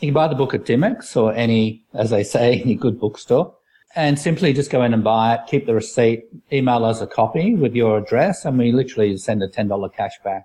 You 0.00 0.08
can 0.08 0.14
buy 0.14 0.28
the 0.28 0.36
book 0.36 0.54
at 0.54 0.64
Dymocks 0.64 1.16
or 1.16 1.32
any, 1.34 1.84
as 1.92 2.10
they 2.10 2.22
say, 2.22 2.60
any 2.64 2.76
good 2.76 3.00
bookstore 3.00 3.52
and 3.96 4.16
simply 4.16 4.52
just 4.52 4.70
go 4.70 4.82
in 4.82 4.94
and 4.94 5.02
buy 5.02 5.34
it, 5.34 5.40
keep 5.48 5.66
the 5.66 5.74
receipt, 5.74 6.24
email 6.52 6.84
us 6.84 7.00
a 7.00 7.06
copy 7.06 7.56
with 7.56 7.74
your 7.74 7.98
address 7.98 8.44
and 8.44 8.58
we 8.58 8.70
literally 8.70 9.16
send 9.16 9.42
a 9.42 9.48
$10 9.48 9.92
cash 9.92 10.12
back 10.22 10.44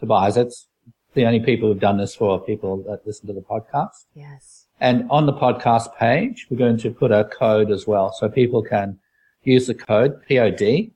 to 0.00 0.06
buyers. 0.06 0.36
It's 0.36 0.66
the 1.14 1.24
only 1.24 1.40
people 1.40 1.68
who've 1.68 1.78
done 1.78 1.98
this 1.98 2.16
for 2.16 2.40
people 2.40 2.82
that 2.88 3.06
listen 3.06 3.28
to 3.28 3.32
the 3.32 3.40
podcast. 3.40 4.06
Yes. 4.14 4.66
And 4.80 5.08
on 5.10 5.26
the 5.26 5.32
podcast 5.32 5.94
page, 5.96 6.48
we're 6.50 6.58
going 6.58 6.78
to 6.78 6.90
put 6.90 7.12
a 7.12 7.24
code 7.24 7.70
as 7.70 7.86
well. 7.86 8.12
So 8.12 8.28
people 8.28 8.62
can 8.62 8.98
use 9.44 9.68
the 9.68 9.74
code 9.74 10.20
POD 10.28 10.90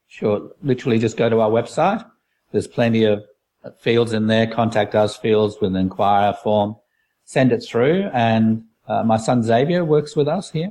Sure. 0.09 0.51
Literally 0.61 0.99
just 0.99 1.17
go 1.17 1.29
to 1.29 1.41
our 1.41 1.51
website. 1.51 2.05
There's 2.51 2.67
plenty 2.67 3.05
of 3.05 3.23
fields 3.79 4.13
in 4.13 4.27
there, 4.27 4.47
contact 4.47 4.95
us 4.95 5.17
fields 5.17 5.57
with 5.61 5.71
an 5.71 5.77
inquiry 5.77 6.35
form, 6.43 6.77
send 7.25 7.53
it 7.53 7.61
through. 7.61 8.09
And 8.13 8.65
uh, 8.89 9.03
my 9.05 9.17
son 9.17 9.43
Xavier 9.43 9.85
works 9.85 10.17
with 10.17 10.29
us 10.29 10.51
here. 10.51 10.71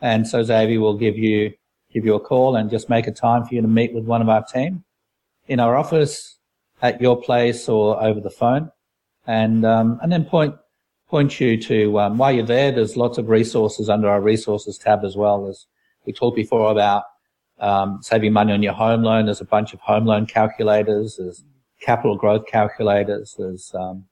And 0.00 0.28
so 0.28 0.42
Xavier 0.42 0.80
will 0.80 0.96
give 0.96 1.16
you, 1.16 1.52
give 1.92 2.04
you 2.04 2.14
a 2.14 2.20
call 2.20 2.54
and 2.56 2.70
just 2.70 2.88
make 2.88 3.06
a 3.06 3.12
time 3.12 3.44
for 3.44 3.54
you 3.54 3.62
to 3.62 3.68
meet 3.68 3.94
with 3.94 4.04
one 4.04 4.22
of 4.22 4.28
our 4.28 4.44
team 4.44 4.84
in 5.46 5.58
our 5.58 5.76
office 5.76 6.38
at 6.82 7.00
your 7.00 7.20
place 7.20 7.68
or 7.68 8.00
over 8.02 8.20
the 8.20 8.30
phone. 8.30 8.70
And, 9.26 9.64
um, 9.64 9.98
and 10.02 10.12
then 10.12 10.24
point, 10.24 10.54
point 11.08 11.40
you 11.40 11.60
to, 11.62 11.98
um, 11.98 12.18
while 12.18 12.32
you're 12.32 12.46
there, 12.46 12.70
there's 12.70 12.96
lots 12.96 13.18
of 13.18 13.28
resources 13.28 13.88
under 13.88 14.08
our 14.08 14.20
resources 14.20 14.78
tab 14.78 15.04
as 15.04 15.16
well. 15.16 15.48
As 15.48 15.66
we 16.06 16.12
talked 16.12 16.36
before 16.36 16.70
about 16.70 17.04
um, 17.58 17.98
saving 18.02 18.32
money 18.32 18.52
on 18.52 18.62
your 18.62 18.74
home 18.74 19.02
loan, 19.02 19.24
there's 19.24 19.40
a 19.40 19.46
bunch 19.46 19.74
of 19.74 19.80
home 19.80 20.04
loan 20.04 20.26
calculators, 20.26 21.16
there's 21.16 21.42
capital 21.80 22.16
growth 22.16 22.46
calculators, 22.46 23.34
there's 23.38 23.72
um, 23.74 24.04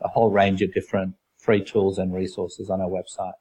a 0.00 0.08
whole 0.08 0.30
range 0.30 0.62
of 0.62 0.72
different 0.72 1.14
free 1.38 1.62
tools 1.62 1.98
and 1.98 2.14
resources 2.14 2.70
on 2.70 2.80
our 2.80 2.88
website. 2.88 3.32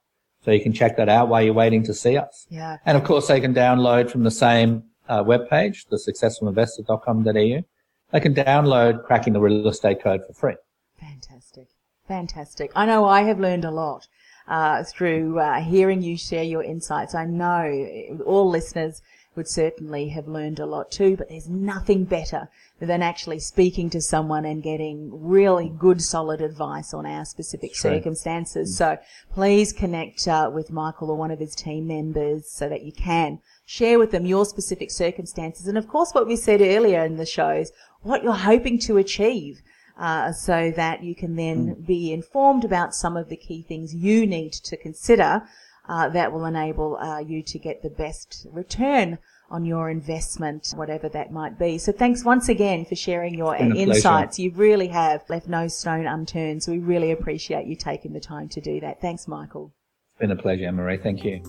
So 0.43 0.51
you 0.51 0.61
can 0.61 0.73
check 0.73 0.97
that 0.97 1.07
out 1.07 1.29
while 1.29 1.41
you're 1.41 1.53
waiting 1.53 1.83
to 1.83 1.93
see 1.93 2.17
us. 2.17 2.45
Yeah. 2.49 2.77
And 2.85 2.97
of 2.97 3.03
course, 3.03 3.27
they 3.27 3.39
can 3.39 3.53
download 3.53 4.11
from 4.11 4.23
the 4.23 4.31
same 4.31 4.83
uh, 5.07 5.23
webpage, 5.23 5.87
the 5.89 5.97
successfulinvestor.com.au. 5.97 7.63
They 8.11 8.19
can 8.19 8.35
download 8.35 9.05
Cracking 9.05 9.33
the 9.33 9.39
Real 9.39 9.67
Estate 9.67 10.01
Code 10.03 10.21
for 10.25 10.33
free. 10.33 10.55
Fantastic. 10.99 11.67
Fantastic. 12.07 12.71
I 12.75 12.85
know 12.85 13.05
I 13.05 13.23
have 13.23 13.39
learned 13.39 13.65
a 13.65 13.71
lot 13.71 14.07
uh, 14.47 14.83
through 14.83 15.39
uh, 15.39 15.61
hearing 15.61 16.01
you 16.01 16.17
share 16.17 16.43
your 16.43 16.63
insights. 16.63 17.15
I 17.15 17.25
know 17.25 18.19
all 18.25 18.49
listeners 18.49 19.01
would 19.35 19.47
certainly 19.47 20.09
have 20.09 20.27
learned 20.27 20.59
a 20.59 20.65
lot 20.65 20.91
too, 20.91 21.15
but 21.17 21.29
there's 21.29 21.49
nothing 21.49 22.03
better 22.03 22.49
than 22.79 23.01
actually 23.01 23.39
speaking 23.39 23.89
to 23.89 24.01
someone 24.01 24.45
and 24.45 24.61
getting 24.61 25.09
really 25.11 25.69
good, 25.69 26.01
solid 26.01 26.41
advice 26.41 26.93
on 26.93 27.05
our 27.05 27.25
specific 27.25 27.75
circumstances. 27.75 28.77
So 28.77 28.97
please 29.33 29.71
connect 29.71 30.27
uh, 30.27 30.51
with 30.53 30.71
Michael 30.71 31.11
or 31.11 31.17
one 31.17 31.31
of 31.31 31.39
his 31.39 31.55
team 31.55 31.87
members 31.87 32.49
so 32.49 32.67
that 32.69 32.83
you 32.83 32.91
can 32.91 33.39
share 33.65 33.97
with 33.97 34.11
them 34.11 34.25
your 34.25 34.45
specific 34.45 34.91
circumstances. 34.91 35.67
And 35.67 35.77
of 35.77 35.87
course, 35.87 36.11
what 36.11 36.27
we 36.27 36.35
said 36.35 36.61
earlier 36.61 37.03
in 37.03 37.17
the 37.17 37.25
show 37.25 37.49
is 37.49 37.71
what 38.01 38.23
you're 38.23 38.33
hoping 38.33 38.79
to 38.79 38.97
achieve. 38.97 39.61
Uh, 39.95 40.31
so 40.31 40.73
that 40.75 41.03
you 41.03 41.13
can 41.13 41.35
then 41.35 41.75
be 41.85 42.11
informed 42.11 42.65
about 42.65 42.95
some 42.95 43.15
of 43.15 43.29
the 43.29 43.37
key 43.37 43.61
things 43.61 43.93
you 43.93 44.25
need 44.25 44.51
to 44.51 44.75
consider 44.75 45.43
uh, 45.87 46.09
that 46.09 46.31
will 46.31 46.45
enable 46.45 46.97
uh, 46.97 47.19
you 47.19 47.43
to 47.43 47.59
get 47.59 47.81
the 47.81 47.89
best 47.89 48.47
return 48.51 49.17
on 49.49 49.65
your 49.65 49.89
investment, 49.89 50.73
whatever 50.75 51.09
that 51.09 51.31
might 51.31 51.59
be. 51.59 51.77
So 51.77 51.91
thanks 51.91 52.23
once 52.23 52.49
again 52.49 52.85
for 52.85 52.95
sharing 52.95 53.35
your 53.35 53.55
insights. 53.55 54.39
You 54.39 54.51
really 54.51 54.87
have 54.87 55.21
left 55.29 55.47
no 55.47 55.67
stone 55.67 56.07
unturned. 56.07 56.63
So 56.63 56.71
we 56.71 56.79
really 56.79 57.11
appreciate 57.11 57.67
you 57.67 57.75
taking 57.75 58.13
the 58.13 58.19
time 58.19 58.49
to 58.49 58.61
do 58.61 58.79
that. 58.79 58.99
Thanks, 58.99 59.27
Michael. 59.27 59.71
It's 60.09 60.17
been 60.19 60.31
a 60.31 60.35
pleasure, 60.35 60.71
Marie. 60.71 60.97
Thank 60.97 61.23
you. 61.23 61.43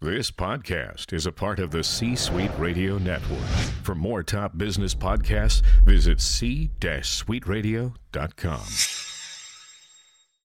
This 0.00 0.30
podcast 0.30 1.12
is 1.12 1.26
a 1.26 1.32
part 1.32 1.58
of 1.58 1.70
the 1.70 1.84
C 1.84 2.16
Suite 2.16 2.50
Radio 2.58 2.96
Network. 2.98 3.44
For 3.82 3.94
more 3.94 4.22
top 4.22 4.56
business 4.56 4.94
podcasts, 4.94 5.62
visit 5.84 6.18
c-suiteradio.com. 6.20 9.07